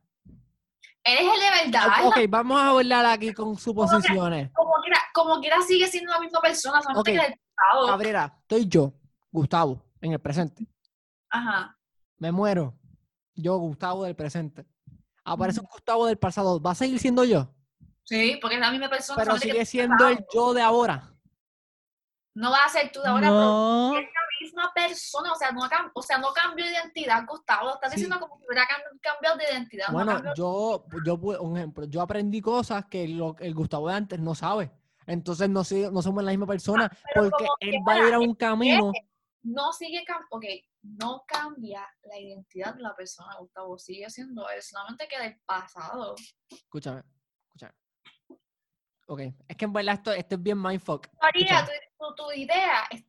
Él 1.05 1.17
es 1.19 1.21
el 1.21 1.39
de 1.39 1.71
verdad. 1.71 2.05
Ok, 2.05 2.17
vamos 2.27 2.59
a 2.59 2.69
hablar 2.71 3.05
aquí 3.05 3.31
con 3.33 3.57
suposiciones. 3.57 4.51
Como 4.51 4.73
quiera, 4.81 4.99
como 5.13 5.39
quiera 5.39 5.61
sigue 5.61 5.87
siendo 5.87 6.11
la 6.11 6.19
misma 6.19 6.41
persona, 6.41 6.81
solamente 6.81 7.11
Ok. 7.11 7.17
que 7.17 7.23
del 7.29 7.39
pasado. 7.55 7.87
Cabrera, 7.87 8.37
estoy 8.41 8.67
yo, 8.67 8.93
Gustavo, 9.31 9.85
en 10.01 10.11
el 10.11 10.19
presente. 10.19 10.67
Ajá. 11.29 11.77
Me 12.17 12.29
muero. 12.33 12.77
Yo, 13.35 13.55
Gustavo 13.55 14.03
del 14.03 14.17
presente. 14.17 14.65
Aparece 15.23 15.61
un. 15.61 15.67
Gustavo 15.67 16.07
del 16.07 16.17
pasado. 16.17 16.61
¿Va 16.61 16.71
a 16.71 16.75
seguir 16.75 16.99
siendo 16.99 17.23
yo? 17.23 17.55
Sí, 18.03 18.37
porque 18.41 18.55
es 18.55 18.61
la 18.61 18.71
misma 18.71 18.89
persona. 18.89 19.23
Pero 19.23 19.37
sigue 19.37 19.65
siendo 19.65 20.09
el 20.09 20.25
yo 20.33 20.53
de 20.53 20.61
ahora. 20.61 21.14
No 22.35 22.51
va 22.51 22.65
a 22.65 22.69
ser 22.69 22.91
tú 22.91 23.01
de 23.01 23.07
ahora, 23.07 23.27
pero 23.29 23.33
No. 23.39 23.97
es 23.97 24.03
la 24.03 24.21
misma 24.41 24.71
persona, 24.75 25.31
o 25.31 25.35
sea, 25.35 25.51
no, 25.51 25.61
o 25.93 26.01
sea, 26.01 26.17
no 26.17 26.33
cambió 26.33 26.65
de 26.65 26.71
identidad, 26.71 27.23
Gustavo. 27.25 27.67
Lo 27.67 27.73
estás 27.75 27.91
Sí. 27.93 27.95
diciendo 28.01 28.19
como 28.19 28.37
que 28.39 28.45
hubiera 28.45 28.67
cam- 28.67 28.99
cambiado 29.01 29.37
de 29.37 29.45
identidad. 29.45 29.87
no 29.87 29.93
Bueno, 29.93 30.21
yo, 30.35 30.85
yo, 31.05 31.17
pu- 31.17 31.39
un 31.39 31.55
ejemplo, 31.57 31.85
yo 31.85 32.01
aprendí 32.01 32.41
cosas 32.41 32.85
que 32.87 33.07
lo- 33.07 33.37
el 33.39 33.53
Gustavo 33.55 33.87
de 33.87 33.95
antes 33.95 34.19
no 34.19 34.35
sabe. 34.35 34.69
Entonces 35.07 35.49
no, 35.49 35.63
si- 35.63 35.89
no 35.89 36.01
somos 36.01 36.23
la 36.25 36.31
misma 36.31 36.45
persona 36.47 36.89
Ah, 36.91 36.97
pero 37.13 37.29
porque 37.29 37.45
él 37.61 37.75
va 37.87 37.93
a 37.93 38.07
ir 38.09 38.13
a 38.13 38.19
un 38.19 38.35
camino. 38.35 38.91
no 39.43 39.71
sigue 39.71 40.03
ok, 40.31 40.45
no 40.81 41.23
cambia 41.27 41.87
la 42.03 42.19
identidad 42.19 42.73
de 42.75 42.81
la 42.81 42.95
persona, 42.95 43.35
Gustavo, 43.39 43.77
sigue 43.77 44.09
siendo 44.09 44.49
él, 44.49 44.61
solamente 44.61 45.07
que 45.07 45.19
del 45.19 45.39
pasado. 45.45 46.15
Escúchame, 46.49 47.03
escúchame. 47.45 47.73
Ok, 49.07 49.19
es 49.47 49.55
que 49.55 49.65
en 49.65 49.71
verdad 49.73 49.93
esto, 49.95 50.11
esto 50.11 50.35
es 50.35 50.41
bien 50.43 50.59
mindfuck. 50.61 51.07
María, 51.21 51.59
Escúchame, 51.59 51.79
tu, 52.15 52.31
idea 52.35 52.83
es- 52.91 53.03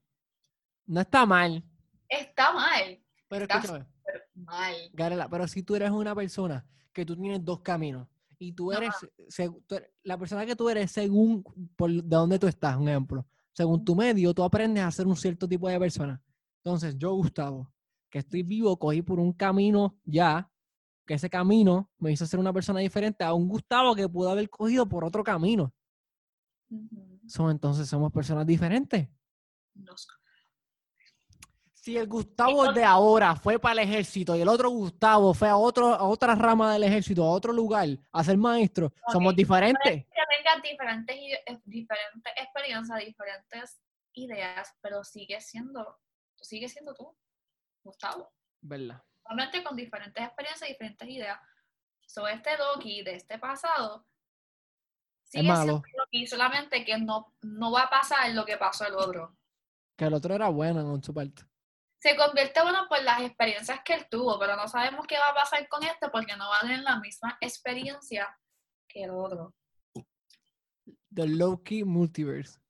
No 0.87 1.01
está 1.01 1.27
mal, 1.27 1.63
está 2.09 2.53
mal, 2.53 3.01
pero 3.29 3.43
Está 3.45 3.59
escúchame, 3.59 3.87
mal. 4.35 4.75
Garela, 4.93 5.29
pero 5.29 5.49
si 5.49 5.63
tú 5.63 5.75
eres 5.77 5.91
una 5.91 6.15
persona 6.15 6.65
que 6.93 7.05
tú 7.05 7.17
tienes 7.17 7.45
dos 7.45 7.61
caminos 7.61 8.07
y 8.39 8.53
tú 8.53 8.73
eres, 8.73 8.91
seg- 9.29 9.63
tú 9.67 9.75
eres- 9.75 9.91
la 10.03 10.17
persona 10.19 10.47
que 10.47 10.55
tú 10.57 10.69
eres 10.69 10.91
según 10.91 11.43
por 11.77 11.91
de 11.91 12.03
dónde 12.03 12.39
tú 12.39 12.47
estás, 12.47 12.77
un 12.77 12.89
ejemplo, 12.89 13.27
según 13.53 13.85
tu 13.85 13.97
medio, 13.97 14.33
tú 14.35 14.43
aprendes 14.45 14.85
a 14.85 14.91
ser 14.91 15.07
un 15.07 15.17
cierto 15.17 15.49
tipo 15.49 15.69
de 15.69 15.79
persona. 15.79 16.23
Entonces, 16.59 16.97
yo, 16.99 17.13
Gustavo, 17.15 17.73
que 18.11 18.19
estoy 18.21 18.43
vivo, 18.43 18.79
cogí 18.79 19.03
por 19.03 19.19
un 19.19 19.33
camino 19.33 19.97
ya, 20.05 20.51
que 21.07 21.15
ese 21.15 21.31
camino 21.31 21.91
me 21.99 22.13
hizo 22.13 22.27
ser 22.27 22.39
una 22.41 22.53
persona 22.53 22.81
diferente 22.81 23.25
a 23.25 23.33
un 23.33 23.49
Gustavo 23.49 23.95
que 23.95 24.09
pudo 24.09 24.31
haber 24.31 24.49
cogido 24.51 24.87
por 24.89 25.05
otro 25.05 25.23
camino. 25.25 25.73
So, 27.27 27.51
entonces 27.51 27.89
somos 27.89 28.13
personas 28.13 28.47
diferentes. 28.47 29.09
Si 31.73 31.97
el 31.97 32.09
Gustavo 32.09 32.73
de 32.73 32.83
ahora 32.83 33.37
fue 33.37 33.61
para 33.61 33.81
el 33.81 33.89
ejército 33.89 34.35
y 34.35 34.41
el 34.41 34.49
otro 34.49 34.71
Gustavo 34.71 35.33
fue 35.33 35.49
a, 35.49 35.57
otro, 35.57 35.95
a 35.95 36.03
otra 36.03 36.35
rama 36.35 36.73
del 36.73 36.83
ejército, 36.83 37.23
a 37.23 37.31
otro 37.31 37.53
lugar, 37.53 37.87
a 38.11 38.25
ser 38.25 38.37
maestro, 38.37 38.93
somos 39.13 39.33
Ok, 39.33 39.37
diferentes. 39.37 40.05
que 40.05 40.23
tengas 40.37 40.63
diferentes, 40.63 41.17
eh, 41.17 41.61
diferentes 41.65 42.33
experiencias, 42.37 42.99
diferentes 42.99 43.81
ideas, 44.15 44.75
pero 44.81 45.05
sigue 45.05 45.41
siendo, 45.41 46.01
sigue 46.41 46.69
siendo 46.69 46.93
tú, 46.95 47.17
Gustavo. 47.85 48.33
¿Verdad? 48.63 49.01
Solamente 49.23 49.63
con 49.63 49.77
diferentes 49.77 50.25
experiencias, 50.25 50.69
diferentes 50.69 51.09
ideas. 51.09 51.39
So, 52.05 52.27
este 52.27 52.51
Loki 52.59 53.03
de 53.03 53.15
este 53.15 53.39
pasado 53.39 54.07
sigue 55.27 55.49
malo. 55.49 55.83
siendo 55.83 55.83
Loki, 55.99 56.27
solamente 56.27 56.85
que 56.85 56.99
no, 56.99 57.35
no 57.43 57.73
va 57.73 57.83
a 57.83 57.91
pasar 57.91 58.31
lo 58.33 58.45
que 58.45 58.57
pasó 58.57 58.87
el 58.87 58.95
otro. 58.95 59.37
Que 59.97 60.07
el 60.07 60.15
otro 60.15 60.35
era 60.35 60.49
bueno 60.49 60.95
en 60.95 61.03
su 61.03 61.13
parte. 61.13 61.43
Se 62.01 62.17
convierte 62.17 62.63
bueno 62.63 62.87
por 62.89 63.03
las 63.03 63.23
experiencias 63.23 63.81
que 63.85 63.95
él 63.95 64.07
tuvo, 64.11 64.39
pero 64.39 64.57
no 64.57 64.69
sabemos 64.69 65.07
qué 65.07 65.17
va 65.19 65.31
a 65.31 65.35
pasar 65.35 65.67
con 65.69 65.83
este 65.83 66.09
porque 66.11 66.37
no 66.37 66.49
va 66.49 66.59
a 66.59 66.61
tener 66.61 66.81
la 66.81 67.01
misma 67.01 67.37
experiencia 67.41 68.29
que 68.87 69.05
el 69.05 69.11
otro. 69.11 69.55
The 71.13 71.27
Loki 71.27 71.85
Multiverse. 71.85 72.61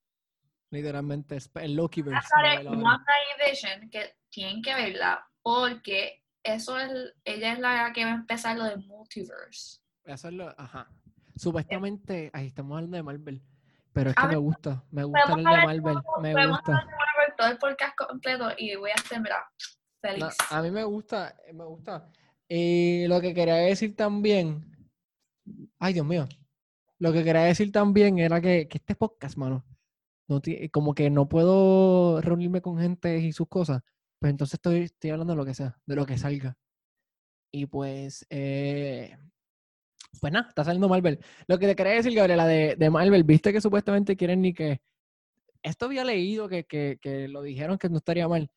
Literalmente, 0.70 1.36
es 1.36 1.50
el 1.54 1.74
Lokiverse. 1.74 2.28
No 2.34 2.70
hora. 2.70 2.70
WandaVision, 2.70 3.90
que 3.90 4.16
tienen 4.30 4.62
que 4.62 4.74
verla, 4.74 5.28
porque 5.42 6.22
eso 6.42 6.78
es, 6.78 6.90
ella 7.24 7.52
es 7.52 7.58
la 7.58 7.92
que 7.92 8.04
va 8.04 8.12
a 8.12 8.14
empezar 8.14 8.56
lo 8.56 8.64
de 8.64 8.76
multiverse. 8.76 9.80
Eso 10.04 10.28
es 10.28 10.34
lo, 10.34 10.48
ajá. 10.60 10.88
Supuestamente, 11.36 12.30
ahí 12.32 12.48
estamos 12.48 12.76
hablando 12.76 12.96
de 12.96 13.02
Marvel. 13.02 13.42
Pero 13.92 14.10
es 14.10 14.16
que 14.16 14.26
me 14.26 14.36
gusta, 14.36 14.84
me 14.90 15.04
gusta 15.04 15.32
el 15.32 15.36
de 15.38 15.42
Marvel, 15.44 15.96
me 16.20 16.46
gusta. 16.48 16.72
Marvel 16.72 17.34
todo 17.36 17.48
el 17.48 17.58
podcast 17.58 17.96
completo 17.96 18.48
y 18.58 18.76
voy 18.76 18.90
a 18.90 19.20
mira, 19.20 19.50
feliz. 20.00 20.20
No, 20.20 20.56
a 20.56 20.62
mí 20.62 20.70
me 20.70 20.84
gusta, 20.84 21.34
eh, 21.46 21.52
me 21.52 21.64
gusta. 21.64 22.10
Y 22.48 23.06
lo 23.08 23.20
que 23.20 23.32
quería 23.34 23.54
decir 23.54 23.96
también, 23.96 24.70
ay 25.78 25.94
Dios 25.94 26.06
mío, 26.06 26.26
lo 26.98 27.12
que 27.12 27.24
quería 27.24 27.42
decir 27.42 27.72
también 27.72 28.18
era 28.18 28.40
que, 28.40 28.68
que 28.68 28.78
este 28.78 28.94
podcast, 28.94 29.36
mano, 29.36 29.64
no 30.28 30.40
como 30.72 30.94
que 30.94 31.10
no 31.10 31.28
puedo 31.28 32.20
reunirme 32.20 32.60
con 32.60 32.78
gente 32.78 33.18
y 33.18 33.32
sus 33.32 33.48
cosas, 33.48 33.82
pues 34.18 34.30
entonces 34.30 34.54
estoy, 34.54 34.82
estoy 34.82 35.10
hablando 35.10 35.32
de 35.32 35.36
lo 35.38 35.44
que 35.44 35.54
sea, 35.54 35.78
de 35.86 35.96
lo 35.96 36.06
que 36.06 36.18
salga. 36.18 36.56
Y 37.52 37.66
pues, 37.66 38.26
eh, 38.30 39.16
pues 40.20 40.32
nada, 40.32 40.48
está 40.48 40.64
saliendo 40.64 40.88
Marvel. 40.88 41.18
Lo 41.46 41.58
que 41.58 41.66
te 41.66 41.76
quería 41.76 41.94
decir, 41.94 42.14
Gabriela, 42.14 42.46
de, 42.46 42.76
de 42.76 42.90
Marvel, 42.90 43.24
viste 43.24 43.52
que 43.52 43.60
supuestamente 43.60 44.16
quieren 44.16 44.40
ni 44.40 44.52
que, 44.54 44.80
esto 45.62 45.86
había 45.86 46.04
leído 46.04 46.48
que, 46.48 46.64
que, 46.64 46.98
que 47.00 47.28
lo 47.28 47.42
dijeron 47.42 47.78
que 47.78 47.88
no 47.88 47.98
estaría 47.98 48.28
mal, 48.28 48.50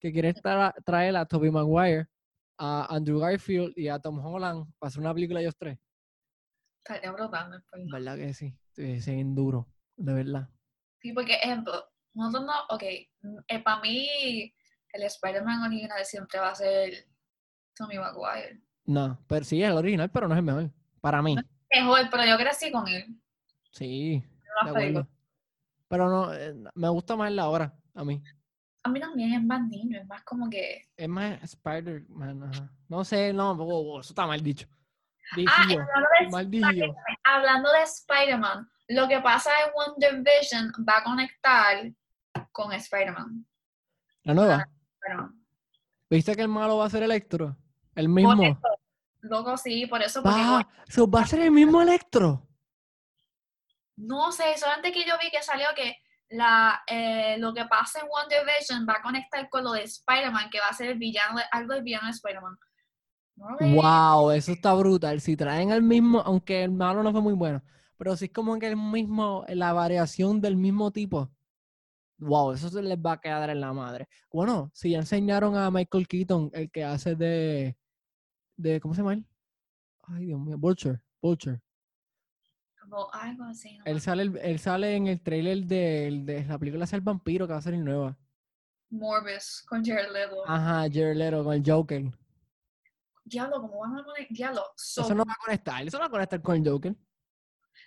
que 0.00 0.12
quieren 0.12 0.34
tra- 0.34 0.74
traer 0.84 1.16
a 1.16 1.26
Tobey 1.26 1.50
Maguire 1.50 2.06
a 2.58 2.94
Andrew 2.94 3.18
Garfield 3.20 3.72
y 3.76 3.88
a 3.88 3.98
Tom 3.98 4.18
Holland 4.18 4.72
para 4.78 4.88
hacer 4.88 5.00
una 5.00 5.14
película 5.14 5.40
ellos 5.40 5.56
tres. 5.56 5.78
Estaría 6.84 7.12
brotando. 7.12 7.58
¿Verdad 7.92 8.16
que 8.16 8.32
sí? 8.34 8.56
Bien 8.76 9.34
duro, 9.34 9.68
de 9.96 10.12
verdad. 10.12 10.48
Sí, 11.00 11.12
porque, 11.12 11.34
ejemplo, 11.34 11.72
nosotros 12.14 12.46
no, 12.46 12.74
ok, 12.74 12.82
para 13.64 13.80
mí 13.80 14.52
el 14.92 15.02
Spider-Man 15.02 15.62
original 15.64 16.04
siempre 16.04 16.38
va 16.40 16.50
a 16.50 16.54
ser 16.54 17.06
Tommy 17.74 17.98
Maguire. 17.98 18.62
No, 18.86 19.18
pero 19.28 19.44
sí 19.44 19.62
es 19.62 19.68
el 19.70 19.76
original, 19.76 20.10
pero 20.10 20.28
no 20.28 20.34
es 20.34 20.38
el 20.38 20.44
mejor. 20.44 20.70
Para 21.06 21.22
mí. 21.22 21.36
Mejor, 21.70 22.10
pero 22.10 22.24
yo 22.24 22.36
crecí 22.36 22.72
con 22.72 22.88
él. 22.88 23.06
Sí. 23.70 24.24
No. 24.64 25.08
Pero 25.86 26.08
no, 26.08 26.34
eh, 26.34 26.52
me 26.74 26.88
gusta 26.88 27.14
más 27.14 27.30
la 27.30 27.46
hora, 27.46 27.72
a 27.94 28.04
mí. 28.04 28.20
A 28.82 28.88
mí 28.88 28.98
también 28.98 29.34
es 29.34 29.44
más 29.44 29.62
niño, 29.68 30.00
es 30.00 30.06
más 30.08 30.24
como 30.24 30.50
que. 30.50 30.82
Es 30.96 31.08
más 31.08 31.40
Spider-Man. 31.44 32.50
No 32.88 33.04
sé, 33.04 33.32
no, 33.32 33.54
wow, 33.54 33.84
wow, 33.84 34.00
eso 34.00 34.10
está 34.10 34.26
mal 34.26 34.42
dicho. 34.42 34.66
Ah, 35.46 35.62
hablando 35.62 36.58
de, 36.72 36.94
hablando 37.22 37.68
Spider-Man, 37.84 38.68
lo 38.88 39.06
que 39.06 39.20
pasa 39.20 39.52
en 39.64 39.72
Wonder 39.74 40.24
Vision 40.24 40.72
va 40.88 40.98
a 40.98 41.04
conectar 41.04 41.88
con 42.50 42.72
Spider-Man. 42.72 43.46
La 44.24 44.34
nueva. 44.34 44.68
Spider-Man. 45.04 45.40
¿Viste 46.10 46.34
que 46.34 46.42
el 46.42 46.48
malo 46.48 46.78
va 46.78 46.86
a 46.86 46.90
ser 46.90 47.04
Electro? 47.04 47.56
El 47.94 48.06
Por 48.06 48.14
mismo. 48.14 48.42
eso, 48.42 48.60
Loco, 49.28 49.56
sí, 49.56 49.86
por 49.86 50.02
eso. 50.02 50.22
Porque 50.22 50.38
Va, 50.38 50.68
so, 50.88 51.10
va 51.10 51.20
a 51.20 51.26
ser 51.26 51.40
el 51.40 51.50
mismo 51.50 51.82
Electro. 51.82 52.46
No 53.96 54.30
sé, 54.30 54.56
solamente 54.56 54.92
que 54.92 55.04
yo 55.06 55.14
vi 55.18 55.30
que 55.30 55.42
salió 55.42 55.66
que 55.74 55.96
la, 56.28 56.82
eh, 56.86 57.36
lo 57.38 57.54
que 57.54 57.64
pasa 57.64 58.00
en 58.00 58.08
Wonder 58.08 58.44
Vision 58.44 58.86
va 58.88 58.94
a 58.94 59.02
conectar 59.02 59.48
con 59.48 59.64
lo 59.64 59.72
de 59.72 59.82
Spider-Man, 59.82 60.50
que 60.50 60.60
va 60.60 60.68
a 60.68 60.74
ser 60.74 60.90
el 60.90 60.98
villano, 60.98 61.40
algo 61.50 61.72
del 61.74 61.82
villano 61.82 62.06
de 62.06 62.12
Spider-Man. 62.12 62.58
No. 63.36 63.56
Wow, 63.60 64.30
eso 64.30 64.52
está 64.52 64.74
brutal. 64.74 65.20
Si 65.20 65.36
traen 65.36 65.70
el 65.70 65.82
mismo, 65.82 66.20
aunque 66.20 66.64
el 66.64 66.72
malo 66.72 67.02
no 67.02 67.12
fue 67.12 67.20
muy 67.20 67.34
bueno, 67.34 67.62
pero 67.96 68.16
si 68.16 68.26
es 68.26 68.32
como 68.32 68.58
que 68.58 68.68
el 68.68 68.76
mismo, 68.76 69.44
la 69.48 69.72
variación 69.72 70.40
del 70.40 70.56
mismo 70.56 70.90
tipo. 70.90 71.30
Wow, 72.18 72.52
eso 72.52 72.70
se 72.70 72.82
les 72.82 72.98
va 72.98 73.12
a 73.12 73.20
quedar 73.20 73.50
en 73.50 73.60
la 73.60 73.72
madre. 73.74 74.08
Bueno, 74.32 74.70
si 74.74 74.90
ya 74.90 74.98
enseñaron 74.98 75.54
a 75.54 75.70
Michael 75.70 76.08
Keaton, 76.08 76.50
el 76.54 76.70
que 76.70 76.82
hace 76.82 77.14
de, 77.14 77.76
de 78.56 78.80
¿cómo 78.80 78.94
se 78.94 79.00
llama 79.00 79.14
él? 79.14 79.26
Ay, 80.04 80.26
Dios 80.26 80.40
mío, 80.40 80.56
Vulture, 80.58 81.00
Vulture. 81.20 81.60
Como 82.80 83.12
algo 83.12 83.44
así. 83.44 83.76
¿no? 83.78 83.84
Él 83.84 84.00
sale, 84.00 84.22
el- 84.22 84.36
él 84.38 84.58
sale 84.58 84.94
en 84.94 85.08
el 85.08 85.20
trailer 85.20 85.64
de, 85.64 86.22
de 86.24 86.44
la 86.44 86.58
película 86.58 86.86
Ser 86.86 87.00
Vampiro 87.00 87.46
que 87.46 87.52
va 87.52 87.58
a 87.58 87.62
salir 87.62 87.80
nueva. 87.80 88.16
Morbius 88.90 89.62
con 89.68 89.84
Jared 89.84 90.12
Leto. 90.12 90.48
Ajá, 90.48 90.82
Jared 90.82 91.16
Leto 91.16 91.42
con 91.42 91.54
el 91.54 91.62
Joker. 91.66 92.04
Diablo, 93.24 93.60
¿cómo 93.60 93.80
van 93.80 93.98
a 93.98 94.04
poner? 94.04 94.28
Diablo. 94.30 94.62
so- 94.76 95.00
Eso 95.02 95.14
no 95.14 95.24
va 95.24 95.32
a 95.32 95.44
conectar, 95.44 95.84
eso 95.86 95.96
no 95.96 96.02
va 96.02 96.06
a 96.06 96.10
conectar 96.10 96.40
con 96.40 96.56
el 96.56 96.68
Joker. 96.68 96.94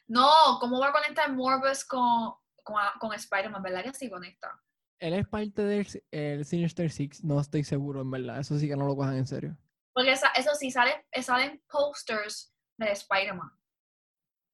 No, 0.07 0.27
¿cómo 0.59 0.79
va 0.79 0.89
a 0.89 0.91
conectar 0.91 1.31
Morbius 1.33 1.85
con, 1.85 2.33
con, 2.63 2.75
con 2.99 3.13
Spider-Man? 3.13 3.63
¿Verdad 3.63 3.83
que 3.83 3.93
sí 3.93 4.09
conecta? 4.09 4.61
Él 4.99 5.13
es 5.13 5.25
parte 5.27 5.61
del 5.63 5.87
el 6.11 6.43
Sinister 6.43 6.91
Six, 6.91 7.23
no 7.23 7.39
estoy 7.39 7.63
seguro, 7.63 8.01
en 8.01 8.11
verdad. 8.11 8.39
Eso 8.41 8.59
sí 8.59 8.67
que 8.67 8.75
no 8.75 8.85
lo 8.85 8.97
cojan 8.97 9.15
en 9.15 9.27
serio. 9.27 9.55
Porque 9.99 10.13
esa- 10.13 10.31
eso 10.31 10.55
sí, 10.55 10.71
sale, 10.71 11.05
salen 11.21 11.61
posters 11.69 12.53
de 12.77 12.89
Spider-Man. 12.93 13.51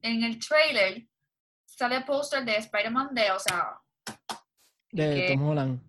En 0.02 0.24
el 0.24 0.40
trailer 0.40 1.08
sale 1.68 2.02
póster 2.02 2.44
de 2.44 2.56
Spider-Man 2.58 3.14
de, 3.14 3.30
o 3.32 3.38
sea, 3.38 3.80
De 4.92 5.14
que- 5.14 5.28
Tom 5.36 5.46
Holland. 5.48 5.80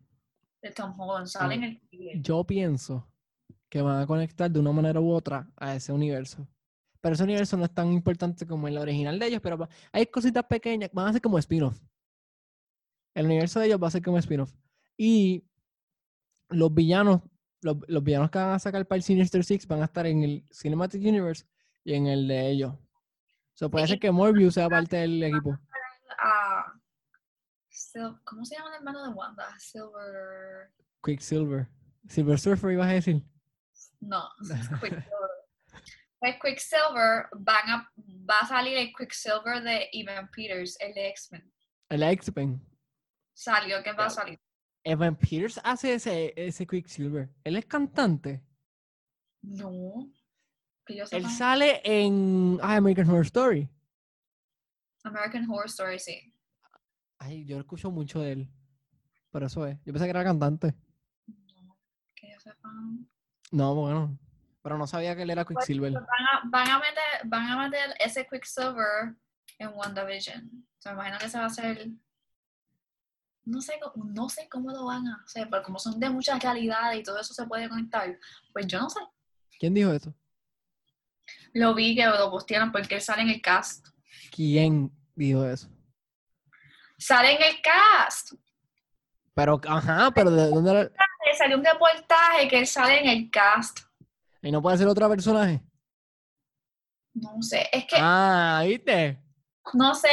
de 0.60 0.70
Tom 0.72 1.00
Holland. 1.00 1.26
Sale 1.26 1.54
en 1.54 1.64
el 1.64 1.80
trailer. 1.88 2.20
Yo 2.20 2.44
pienso 2.44 3.10
que 3.70 3.80
van 3.80 4.02
a 4.02 4.06
conectar 4.06 4.50
de 4.50 4.60
una 4.60 4.72
manera 4.72 5.00
u 5.00 5.10
otra 5.10 5.50
a 5.56 5.74
ese 5.74 5.90
universo. 5.90 6.46
Pero 7.00 7.14
ese 7.14 7.24
universo 7.24 7.56
no 7.56 7.64
es 7.64 7.72
tan 7.72 7.90
importante 7.94 8.46
como 8.46 8.68
el 8.68 8.76
original 8.76 9.18
de 9.18 9.26
ellos, 9.28 9.40
pero 9.42 9.66
hay 9.90 10.04
cositas 10.08 10.44
pequeñas, 10.44 10.90
van 10.92 11.08
a 11.08 11.12
ser 11.14 11.22
como 11.22 11.38
spin-off. 11.38 11.80
El 13.14 13.24
universo 13.24 13.58
de 13.58 13.68
ellos 13.68 13.82
va 13.82 13.88
a 13.88 13.90
ser 13.90 14.02
como 14.02 14.18
spin-off. 14.18 14.52
Y 14.98 15.46
los 16.50 16.74
villanos, 16.74 17.22
los, 17.66 17.76
los 17.88 18.02
villanos 18.02 18.30
que 18.30 18.38
van 18.38 18.50
a 18.54 18.58
sacar 18.58 18.86
para 18.86 18.96
el 18.96 19.02
Sinister 19.02 19.44
Six 19.44 19.66
van 19.66 19.82
a 19.82 19.86
estar 19.86 20.06
en 20.06 20.22
el 20.22 20.44
Cinematic 20.52 21.00
Universe 21.02 21.44
y 21.84 21.94
en 21.94 22.06
el 22.06 22.26
de 22.28 22.48
ellos. 22.48 22.72
O 22.72 22.78
sea, 23.58 23.68
puede 23.68 23.86
ser 23.86 23.98
que 23.98 24.10
Morbius 24.10 24.54
sea 24.54 24.68
parte 24.68 24.96
del 24.96 25.22
equipo. 25.22 25.58
Ah, 26.18 26.72
Sil- 27.72 28.20
¿Cómo 28.24 28.44
se 28.44 28.56
llama 28.56 28.70
el 28.70 28.76
hermano 28.76 29.02
de 29.04 29.10
Wanda? 29.10 29.48
Silver. 29.58 30.70
Quicksilver. 31.04 31.68
Silver 32.08 32.38
Surfer 32.38 32.72
ibas 32.72 32.88
a 32.88 32.92
decir. 32.92 33.22
No, 34.00 34.28
Quicksilver. 34.80 35.04
Pues 36.18 36.36
Quicksilver 36.42 37.26
van 37.38 37.70
a, 37.70 37.92
va 37.98 38.38
a 38.40 38.46
salir 38.46 38.76
el 38.78 38.92
Quicksilver 38.96 39.62
de 39.62 39.88
Evan 39.92 40.30
Peters, 40.30 40.76
el 40.80 40.94
de 40.94 41.08
X-Men. 41.10 41.52
El 41.90 42.02
X-Men. 42.02 42.60
Salió, 43.34 43.82
que 43.82 43.92
va 43.92 44.06
a 44.06 44.10
salir? 44.10 44.40
Evan 44.86 45.16
Peters 45.16 45.60
hace 45.64 45.94
ese, 45.94 46.32
ese 46.36 46.64
Quicksilver. 46.64 47.28
Él 47.42 47.56
es 47.56 47.66
cantante. 47.66 48.40
No. 49.42 50.08
Que 50.86 50.96
yo 50.96 51.04
Él 51.10 51.28
sale 51.28 51.80
en 51.82 52.60
ah, 52.62 52.76
American 52.76 53.10
Horror 53.10 53.24
Story. 53.24 53.68
American 55.02 55.50
Horror 55.50 55.66
Story, 55.66 55.98
sí. 55.98 56.32
Ay, 57.18 57.44
yo 57.44 57.58
escucho 57.58 57.90
mucho 57.90 58.20
de 58.20 58.32
él. 58.32 58.50
Pero 59.32 59.46
eso 59.46 59.66
es. 59.66 59.76
Yo 59.84 59.92
pensé 59.92 60.04
que 60.04 60.10
era 60.10 60.22
cantante. 60.22 60.72
No, 61.26 61.76
que 62.14 62.30
yo 62.32 62.38
sepa. 62.38 62.70
No, 63.50 63.74
bueno. 63.74 64.16
Pero 64.62 64.78
no 64.78 64.86
sabía 64.86 65.16
que 65.16 65.22
él 65.22 65.30
era 65.30 65.44
Quicksilver. 65.44 65.92
Pues 65.92 66.04
Van 66.04 66.26
a, 66.26 66.48
van 66.48 66.70
a 66.70 66.78
meter, 66.78 67.02
van 67.24 67.50
a 67.50 67.68
meter 67.68 67.92
ese 67.98 68.24
Quicksilver 68.24 69.16
en 69.58 69.68
WandaVision. 69.74 70.64
O 70.78 70.80
sea, 70.80 70.92
me 70.92 70.98
imagino 70.98 71.18
que 71.18 71.28
se 71.28 71.38
va 71.38 71.44
a 71.44 71.48
hacer. 71.48 71.90
No 73.46 73.60
sé, 73.60 73.78
cómo- 73.80 74.04
no 74.06 74.28
sé 74.28 74.48
cómo 74.48 74.70
lo 74.72 74.84
van 74.86 75.06
a 75.06 75.22
hacer, 75.24 75.48
pero 75.48 75.62
como 75.62 75.78
son 75.78 75.98
de 76.00 76.10
muchas 76.10 76.42
realidades 76.42 77.00
y 77.00 77.02
todo 77.02 77.18
eso 77.20 77.32
se 77.32 77.46
puede 77.46 77.68
conectar, 77.68 78.18
pues 78.52 78.66
yo 78.66 78.80
no 78.80 78.90
sé. 78.90 79.00
¿Quién 79.58 79.72
dijo 79.72 79.92
eso? 79.92 80.12
Lo 81.52 81.74
vi 81.74 81.94
que 81.96 82.04
lo 82.06 82.30
postearon 82.30 82.70
porque 82.72 82.96
él 82.96 83.00
sale 83.00 83.22
en 83.22 83.30
el 83.30 83.40
cast. 83.40 83.86
¿Quién 84.30 84.90
dijo 85.14 85.44
eso? 85.46 85.68
¡Sale 86.98 87.36
en 87.36 87.42
el 87.42 87.62
cast! 87.62 88.32
Pero, 89.34 89.60
ajá, 89.68 90.10
pero 90.14 90.30
¿de 90.30 90.48
dónde 90.48 90.70
era? 90.70 90.82
Le 90.82 91.36
salió 91.36 91.56
un 91.58 91.64
reportaje 91.64 92.48
que 92.48 92.58
él 92.58 92.66
sale 92.66 93.00
en 93.00 93.08
el 93.08 93.30
cast. 93.30 93.80
¿Y 94.42 94.50
no 94.50 94.60
puede 94.62 94.78
ser 94.78 94.86
otro 94.88 95.08
personaje? 95.08 95.62
No 97.14 97.40
sé, 97.42 97.68
es 97.72 97.84
que 97.86 97.96
Ah, 97.98 98.62
¿viste? 98.66 99.18
no 99.74 99.94
sé, 99.94 100.10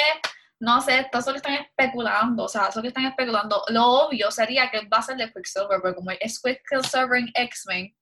no 0.63 0.79
sé, 0.81 0.99
esto 0.99 1.17
es 1.19 1.25
lo 1.27 1.31
que 1.33 1.37
están 1.37 1.53
especulando, 1.55 2.43
o 2.45 2.47
sea, 2.47 2.69
que 2.81 2.87
están 2.87 3.05
especulando. 3.05 3.63
Lo 3.69 3.85
obvio 4.07 4.31
sería 4.31 4.69
que 4.71 4.87
va 4.87 4.97
a 4.99 5.01
ser 5.01 5.17
de 5.17 5.31
Quicksilver, 5.31 5.79
pero 5.81 5.95
como 5.95 6.11
es 6.11 6.39
Quicksilver 6.41 7.19
en 7.19 7.29
X-Men 7.33 7.93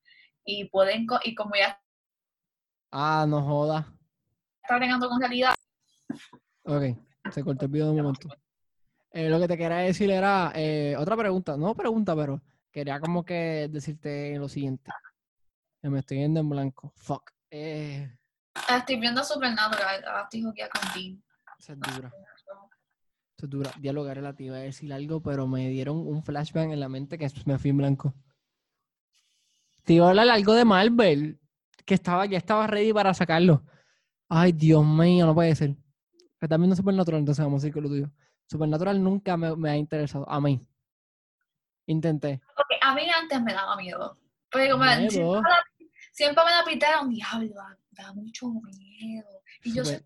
y 0.46 0.66
pueden, 0.70 1.06
co- 1.08 1.20
y 1.24 1.34
como 1.34 1.56
ya 1.56 1.80
Ah, 2.92 3.26
no 3.28 3.42
joda. 3.42 3.86
está 4.62 4.76
bregando 4.78 5.08
con 5.10 5.20
realidad, 5.20 5.56
Ok, 6.64 6.84
se 7.32 7.44
cortó 7.44 7.66
el 7.66 7.72
video 7.72 7.86
de 7.88 7.92
un 7.94 7.98
momento. 7.98 8.28
Eh, 9.12 9.28
lo 9.30 9.40
que 9.40 9.48
te 9.48 9.58
quería 9.58 9.78
decir 9.78 10.12
era 10.12 10.52
eh, 10.56 10.96
otra 10.98 11.18
pregunta, 11.18 11.58
no 11.58 11.74
pregunta, 11.76 12.16
pero 12.16 12.42
quería 12.72 13.00
como 13.00 13.26
que 13.26 13.68
decirte 13.72 14.38
lo 14.38 14.48
siguiente. 14.48 14.92
Me 15.82 16.00
estoy 16.00 16.18
yendo 16.20 16.40
en 16.42 16.50
blanco. 16.50 16.94
Fuck. 16.96 17.32
Eh, 17.50 18.08
estoy 18.70 19.00
viendo 19.00 19.24
Supernatural, 19.24 20.04
ahora 20.06 20.24
estoy 20.24 20.44
jugueando 20.44 20.80
con 20.80 20.90
Dean. 20.94 21.24
esa 21.60 21.74
es 21.74 21.80
dura. 21.80 22.12
Esa 23.42 23.48
es 23.48 23.50
dura. 23.50 23.72
Dialogar 23.80 24.16
relativa, 24.18 24.56
a 24.58 24.60
decir 24.60 24.94
algo, 24.94 25.20
pero 25.20 25.48
me 25.48 25.68
dieron 25.70 25.98
un 25.98 26.24
flashback 26.24 26.70
en 26.70 26.80
la 26.80 26.88
mente 26.90 27.18
que 27.18 27.28
me 27.46 27.58
fui 27.58 27.72
en 27.72 27.78
blanco. 27.78 28.14
Te 29.84 29.94
iba 29.94 30.06
a 30.06 30.10
hablar 30.10 30.30
algo 30.30 30.54
de 30.54 30.64
Marvel, 30.64 31.40
que 31.84 31.96
estaba, 31.96 32.28
ya 32.28 32.38
estaba 32.38 32.68
ready 32.68 32.94
para 32.94 33.16
sacarlo. 33.16 33.64
Ay, 34.30 34.52
Dios 34.52 34.86
mío, 34.86 35.26
no 35.26 35.34
puede 35.34 35.56
ser. 35.56 35.76
Que 36.40 36.48
también 36.48 36.70
no 36.70 36.76
Supernatural, 36.76 37.20
entonces 37.22 37.44
vamos 37.44 37.64
a 37.64 37.68
ir 37.68 37.74
con 37.74 37.82
lo 37.82 37.90
tuyo. 37.90 38.12
Supernatural 38.46 39.04
nunca 39.04 39.36
me, 39.38 39.56
me 39.56 39.72
ha 39.72 39.76
interesado. 39.76 40.30
A 40.30 40.40
mí. 40.40 40.64
Intenté. 41.88 42.42
Porque 42.56 42.76
a 42.80 42.94
mí 42.94 43.02
antes 43.10 43.42
me 43.42 43.54
daba 43.54 43.76
miedo. 43.76 44.20
Porque 44.52 44.70
como 44.70 44.84
Miedo. 44.84 45.10
siempre, 45.10 45.42
me 45.42 45.50
la- 45.50 45.66
siempre 46.12 46.44
me 46.46 46.52
la 46.52 46.64
pintaron, 46.64 47.10
diablo, 47.10 47.56
da, 47.56 47.80
da 48.04 48.14
mucho 48.14 48.50
miedo. 48.52 49.42
Y 49.64 49.74
yo 49.74 49.84
soy 49.84 49.98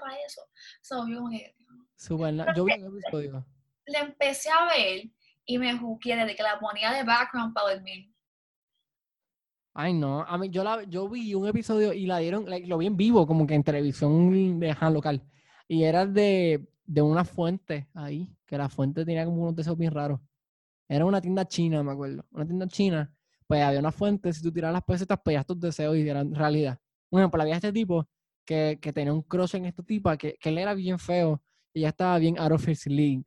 para 0.00 0.16
eso. 0.26 0.42
So, 0.80 1.06
yo 1.06 1.22
Yo 2.08 2.64
vi 2.64 2.72
un 2.72 2.98
episodio. 2.98 3.46
la 3.86 4.00
empecé 4.00 4.50
a 4.50 4.66
ver 4.66 5.08
y 5.44 5.58
me 5.58 5.76
juqué 5.78 6.16
desde 6.16 6.34
que 6.34 6.42
la 6.42 6.58
ponía 6.58 6.90
de 6.92 7.04
background 7.04 7.54
para 7.54 7.74
dormir. 7.74 8.12
Ay, 9.74 9.94
no. 9.94 10.22
A 10.22 10.36
mí, 10.36 10.50
yo, 10.50 10.64
la, 10.64 10.82
yo 10.84 11.08
vi 11.08 11.34
un 11.34 11.46
episodio 11.46 11.92
y 11.92 12.06
la 12.06 12.18
dieron, 12.18 12.48
like, 12.48 12.66
lo 12.66 12.78
vi 12.78 12.86
en 12.86 12.96
vivo, 12.96 13.26
como 13.26 13.46
que 13.46 13.54
en 13.54 13.62
televisión 13.62 14.58
de 14.58 14.70
ajá, 14.70 14.90
local. 14.90 15.22
Y 15.68 15.84
era 15.84 16.04
de, 16.04 16.68
de 16.84 17.02
una 17.02 17.24
fuente 17.24 17.88
ahí, 17.94 18.28
que 18.46 18.58
la 18.58 18.68
fuente 18.68 19.04
tenía 19.04 19.24
como 19.24 19.42
unos 19.42 19.54
de 19.54 19.62
esos 19.62 19.78
bien 19.78 19.92
raros. 19.92 20.20
Era 20.88 21.06
una 21.06 21.20
tienda 21.20 21.46
china, 21.46 21.82
me 21.82 21.92
acuerdo. 21.92 22.26
Una 22.32 22.44
tienda 22.44 22.66
china, 22.66 23.14
pues 23.46 23.62
había 23.62 23.78
una 23.78 23.92
fuente, 23.92 24.32
si 24.32 24.42
tú 24.42 24.52
tiras 24.52 24.72
las 24.72 24.82
pesetas, 24.82 25.20
pedías 25.24 25.46
tus 25.46 25.58
deseos 25.58 25.96
y 25.96 26.06
eran 26.08 26.34
realidad. 26.34 26.78
Por 27.08 27.20
ejemplo, 27.20 27.40
había 27.40 27.54
este 27.54 27.72
tipo 27.72 28.08
que, 28.44 28.78
que 28.82 28.92
tenía 28.92 29.12
un 29.12 29.22
crush 29.22 29.54
en 29.54 29.66
esta 29.66 29.82
tipa, 29.82 30.16
que, 30.16 30.36
que 30.38 30.48
él 30.48 30.58
era 30.58 30.74
bien 30.74 30.98
feo 30.98 31.40
ella 31.74 31.88
estaba 31.88 32.18
bien 32.18 32.38
out 32.38 32.52
of 32.52 32.66
his 32.68 32.86
league. 32.86 33.24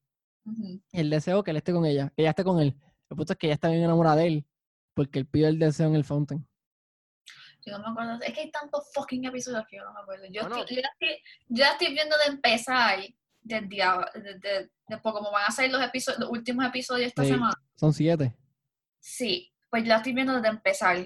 El 0.92 1.10
deseo 1.10 1.44
que 1.44 1.52
él 1.52 1.58
esté 1.58 1.72
con 1.74 1.86
ella, 1.86 2.10
que 2.16 2.22
ella 2.22 2.30
esté 2.32 2.44
con 2.44 2.60
él. 2.60 2.76
El 3.10 3.18
punto 3.18 3.34
es 3.34 3.40
que 3.40 3.48
ella 3.48 3.56
está 3.56 3.70
bien 3.70 3.84
enamorada 3.84 4.18
de 4.18 4.28
él, 4.28 4.46
porque 4.94 5.20
él 5.20 5.26
pide 5.26 5.48
el 5.48 5.58
deseo 5.60 5.88
en 5.88 5.96
el 5.96 6.04
fountain. 6.04 6.48
Yo 7.66 7.80
no 7.80 7.80
me 7.80 7.90
acuerdo. 7.92 8.22
Es 8.24 8.32
que 8.34 8.42
hay 8.42 8.52
tantos 8.52 8.92
fucking 8.94 9.26
episodios 9.26 9.66
que 9.68 9.78
yo 9.78 9.84
no 9.86 9.94
me 9.94 10.00
acuerdo. 10.02 10.26
Yo, 10.32 10.42
Bueno. 10.42 10.60
estoy, 10.60 10.76
yo, 10.76 10.82
estoy, 10.84 11.24
yo 11.48 11.66
estoy 11.66 11.94
viendo 11.94 12.16
de 12.18 12.34
empezar 12.34 13.00
desde, 13.42 13.68
desde, 14.22 14.72
después, 14.88 15.14
como 15.16 15.32
van 15.32 15.46
a 15.48 15.52
ser 15.52 15.72
los, 15.72 15.82
episodios, 15.82 16.20
los 16.20 16.30
últimos 16.30 16.64
episodios 16.66 17.08
esta 17.08 17.24
Sí. 17.24 17.30
semana. 17.30 17.56
Son 17.76 17.92
siete. 17.92 18.36
Sí, 19.00 19.52
pues 19.72 19.88
la 19.88 19.98
estoy 19.98 20.14
viendo 20.14 20.34
desde 20.36 20.50
empezar. 20.50 20.98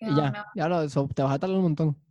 No 0.00 0.16
ya, 0.16 0.30
me- 0.30 0.38
ya 0.54 0.68
lo, 0.68 0.82
eso, 0.82 1.06
te 1.14 1.22
vas 1.22 1.34
a 1.34 1.38
tardar 1.38 1.56
un 1.56 1.62
montón. 1.64 2.02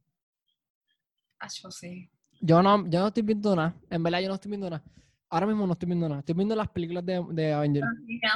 Ah, 1.39 1.47
yo 1.47 1.71
sí. 1.71 2.07
Yo 2.41 2.61
no, 2.63 2.87
yo 2.89 2.99
no 3.01 3.07
estoy 3.07 3.23
viendo 3.23 3.55
nada. 3.55 3.75
En 3.89 4.01
verdad, 4.03 4.19
yo 4.19 4.27
no 4.27 4.35
estoy 4.35 4.49
viendo 4.49 4.69
nada. 4.69 4.83
Ahora 5.29 5.45
mismo 5.45 5.65
no 5.65 5.73
estoy 5.73 5.85
viendo 5.87 6.09
nada. 6.09 6.19
Estoy 6.19 6.35
viendo 6.35 6.55
las 6.55 6.67
películas 6.69 7.05
de, 7.05 7.23
de 7.29 7.53
Avengers. 7.53 7.87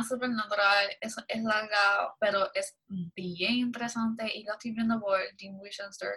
Supernatural, 0.08 0.88
eso 1.02 1.22
es 1.28 1.44
larga, 1.44 2.16
pero 2.20 2.54
es 2.54 2.78
bien 2.88 3.54
interesante 3.56 4.32
y 4.34 4.44
lo 4.44 4.54
estoy 4.54 4.72
viendo 4.72 5.00
por 5.00 5.18
Dean 5.38 5.56
Winchester. 5.60 6.10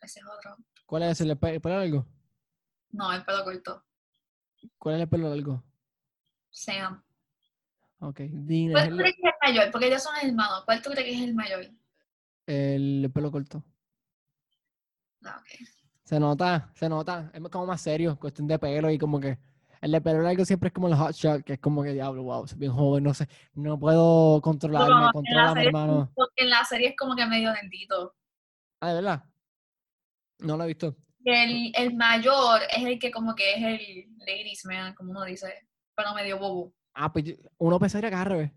Ese 0.00 0.20
es 0.20 0.26
otro. 0.26 0.56
¿Cuál 0.86 1.04
es 1.04 1.20
el, 1.22 1.30
el 1.30 1.38
pe- 1.38 1.54
el 1.54 1.60
pelo 1.60 1.78
largo? 1.78 2.06
No, 2.90 3.12
el 3.12 3.24
pelo 3.24 3.42
corto. 3.44 3.82
¿Cuál 4.78 4.96
es 4.96 5.00
el 5.02 5.08
pelo 5.08 5.28
largo? 5.34 5.64
Sam. 6.50 7.02
Ok. 8.00 8.20
Dean 8.20 8.70
es 8.70 8.72
¿Cuál 8.72 8.88
tú 8.90 8.96
crees 8.98 9.14
que 9.16 9.22
es 9.28 9.34
el 9.42 9.48
mayor? 9.54 9.72
Porque 9.72 9.86
ellos 9.88 10.02
son 10.02 10.14
hermanos. 10.22 10.64
¿Cuál 10.66 10.82
tú 10.82 10.90
crees 10.90 11.06
que 11.06 11.14
es 11.14 11.22
el 11.22 11.34
mayor? 11.34 11.66
el 12.46 13.10
pelo 13.12 13.32
corto. 13.32 13.64
Ah, 15.24 15.40
ok. 15.40 15.66
Se 16.12 16.20
nota, 16.20 16.70
se 16.74 16.90
nota. 16.90 17.30
Es 17.32 17.40
como 17.48 17.64
más 17.64 17.80
serio, 17.80 18.18
cuestión 18.20 18.46
de 18.46 18.58
pelo 18.58 18.90
y 18.90 18.98
como 18.98 19.18
que 19.18 19.38
el 19.80 19.92
de 19.92 19.98
pelo 20.02 20.20
largo 20.20 20.44
siempre 20.44 20.66
es 20.66 20.74
como 20.74 20.88
el 20.88 20.94
hot 20.94 21.14
shot, 21.14 21.42
que 21.42 21.54
es 21.54 21.58
como 21.58 21.82
que 21.82 21.94
diablo, 21.94 22.22
wow, 22.24 22.46
soy 22.46 22.58
bien 22.58 22.72
joven, 22.72 23.02
no 23.02 23.14
sé, 23.14 23.26
no 23.54 23.78
puedo 23.78 24.42
controlarme, 24.42 25.10
contrólame, 25.10 25.54
serie- 25.54 25.66
hermano. 25.68 26.12
Porque 26.14 26.42
en 26.42 26.50
la 26.50 26.66
serie 26.66 26.88
es 26.88 26.96
como 26.98 27.16
que 27.16 27.24
medio 27.24 27.50
lentito. 27.54 28.14
Ah, 28.80 28.88
¿de 28.88 28.94
verdad? 28.96 29.24
No 30.40 30.58
lo 30.58 30.64
he 30.64 30.66
visto. 30.66 30.94
El, 31.24 31.72
el 31.74 31.96
mayor 31.96 32.60
es 32.76 32.84
el 32.84 32.98
que 32.98 33.10
como 33.10 33.34
que 33.34 33.54
es 33.54 33.62
el 33.62 34.14
ladies 34.18 34.66
man, 34.66 34.94
como 34.94 35.12
uno 35.12 35.24
dice, 35.24 35.66
pero 35.96 36.12
medio 36.12 36.38
bobo. 36.38 36.74
Ah, 36.92 37.10
pues 37.10 37.38
uno 37.56 37.80
pensaría 37.80 38.10
que 38.10 38.16
al 38.16 38.52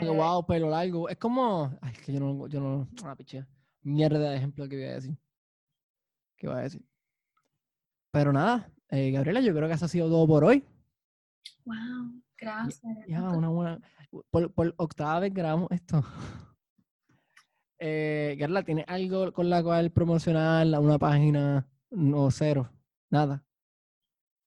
wow, 0.00 0.44
pelo 0.44 0.68
largo. 0.68 1.08
Es 1.08 1.16
como. 1.16 1.78
Ay, 1.80 1.92
es 1.92 2.00
que 2.00 2.12
yo 2.12 2.18
no. 2.18 2.48
Yo 2.48 2.58
no 2.58 2.88
ah, 3.04 3.14
piche. 3.14 3.46
Mierda 3.82 4.18
de 4.18 4.36
ejemplo 4.36 4.68
que 4.68 4.74
voy 4.74 4.86
a 4.86 4.94
decir. 4.94 5.16
¿Qué 6.40 6.48
voy 6.48 6.56
a 6.56 6.62
decir? 6.62 6.82
Pero 8.12 8.32
nada, 8.32 8.72
eh, 8.88 9.10
Gabriela, 9.10 9.40
yo 9.40 9.54
creo 9.54 9.68
que 9.68 9.74
eso 9.74 9.84
ha 9.84 9.88
sido 9.88 10.08
todo 10.08 10.26
por 10.26 10.42
hoy. 10.42 10.64
Wow, 11.66 12.22
gracias. 12.38 12.80
Ya, 13.06 13.22
una 13.28 13.50
buena. 13.50 13.80
Por, 14.30 14.50
por 14.52 14.74
octava 14.78 15.20
vez 15.20 15.32
grabamos 15.32 15.70
esto. 15.70 16.02
Eh, 17.82 18.36
Gabriela, 18.38 18.62
¿tienes 18.62 18.84
algo 18.88 19.32
con 19.32 19.48
la 19.48 19.62
cual 19.62 19.90
promocionar 19.90 20.66
una 20.78 20.98
página? 20.98 21.66
No, 21.88 22.30
cero. 22.30 22.70
Nada. 23.08 23.42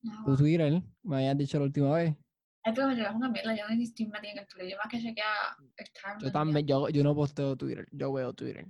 No. 0.02 0.24
Tu 0.24 0.36
Twitter, 0.36 0.80
me 1.02 1.16
habías 1.16 1.36
dicho 1.36 1.58
la 1.58 1.64
última 1.64 1.92
vez. 1.96 2.14
Ay, 2.62 2.72
pero 2.72 2.86
me 2.86 2.94
llevas 2.94 3.16
una 3.16 3.28
mierda, 3.28 3.56
yo 3.56 3.64
metida 3.66 4.30
en 4.30 4.38
el 4.38 4.46
Twitter, 4.46 4.70
yo 4.70 4.76
más 4.76 4.86
que 4.88 4.98
el 4.98 5.02
timeline. 5.02 6.20
Yo 6.20 6.30
también, 6.30 6.64
yo, 6.64 6.88
yo 6.90 7.02
no 7.02 7.12
posteo 7.12 7.56
Twitter, 7.56 7.88
yo 7.90 8.12
veo 8.12 8.32
Twitter. 8.32 8.68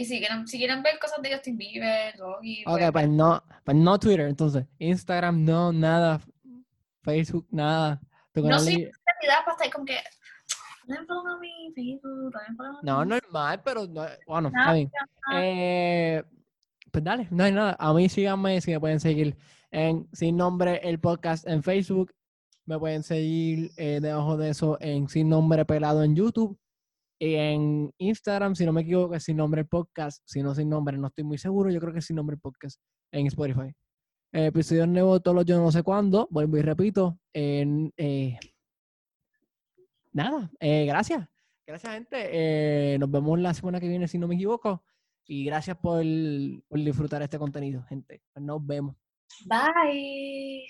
Y 0.00 0.04
si 0.04 0.18
quieren, 0.20 0.46
si 0.46 0.58
quieren 0.58 0.82
ver 0.82 0.98
cosas 1.00 1.20
de 1.22 1.32
Justin 1.34 1.56
Bieber, 1.58 2.16
Logi, 2.18 2.62
Ok, 2.66 2.78
pues, 2.78 2.92
pues 2.92 3.08
no, 3.08 3.42
pues 3.64 3.76
no 3.76 3.98
Twitter, 3.98 4.28
entonces. 4.28 4.64
Instagram, 4.78 5.44
no, 5.44 5.72
nada. 5.72 6.20
Facebook, 7.02 7.46
nada. 7.50 8.00
Tu 8.32 8.42
No 8.46 8.60
soy- 8.60 8.76
de- 8.84 8.92
realidad 9.20 9.44
para 9.44 9.56
estar 9.56 9.70
como 9.72 9.84
que 9.86 9.96
No, 12.82 13.04
normal, 13.04 13.60
pero 13.64 13.86
no, 13.86 14.06
bueno, 14.26 14.48
está 14.48 14.72
bien. 14.72 14.90
Eh, 15.34 16.22
pues 16.90 17.04
dale, 17.04 17.28
no 17.30 17.44
hay 17.44 17.52
nada. 17.52 17.76
A 17.78 17.92
mí 17.92 18.08
síganme, 18.08 18.60
si 18.60 18.70
me 18.70 18.80
pueden 18.80 19.00
seguir 19.00 19.36
en 19.70 20.08
Sin 20.12 20.36
Nombre 20.36 20.80
el 20.84 20.98
podcast 21.00 21.46
en 21.46 21.62
Facebook. 21.62 22.12
Me 22.64 22.78
pueden 22.78 23.02
seguir 23.02 23.70
eh, 23.76 23.98
debajo 24.00 24.36
de 24.36 24.50
eso 24.50 24.78
en 24.80 25.08
Sin 25.08 25.28
Nombre 25.28 25.64
Pelado 25.64 26.02
en 26.04 26.14
YouTube. 26.14 26.58
En 27.20 27.92
Instagram, 27.98 28.54
si 28.54 28.64
no 28.64 28.72
me 28.72 28.82
equivoco, 28.82 29.14
es 29.14 29.24
Sin 29.24 29.36
Nombre 29.36 29.62
el 29.62 29.66
podcast. 29.66 30.22
Si 30.24 30.42
no, 30.42 30.54
Sin 30.54 30.68
Nombre, 30.68 30.96
no 30.98 31.08
estoy 31.08 31.24
muy 31.24 31.38
seguro. 31.38 31.70
Yo 31.70 31.80
creo 31.80 31.92
que 31.92 31.98
es 31.98 32.06
Sin 32.06 32.16
Nombre 32.16 32.34
el 32.34 32.40
podcast 32.40 32.80
en 33.12 33.26
Spotify. 33.26 33.72
Eh, 34.32 34.46
episodios 34.46 34.86
nuevos 34.86 35.22
todos 35.22 35.34
los 35.34 35.44
yo 35.44 35.58
no 35.58 35.72
sé 35.72 35.82
cuándo. 35.82 36.28
Vuelvo 36.30 36.58
y 36.58 36.62
repito. 36.62 37.18
Eh, 37.32 37.66
nada, 40.12 40.50
eh, 40.60 40.86
gracias. 40.86 41.28
Gracias, 41.66 41.92
gente. 41.92 42.28
Eh, 42.32 42.98
nos 42.98 43.10
vemos 43.10 43.38
la 43.38 43.52
semana 43.52 43.78
que 43.78 43.88
viene, 43.88 44.08
si 44.08 44.16
no 44.16 44.26
me 44.26 44.36
equivoco. 44.36 44.82
Y 45.26 45.44
gracias 45.44 45.76
por, 45.76 46.02
por 46.66 46.78
disfrutar 46.78 47.20
este 47.20 47.38
contenido, 47.38 47.82
gente. 47.82 48.22
Nos 48.36 48.66
vemos. 48.66 48.96
Bye. 49.44 50.68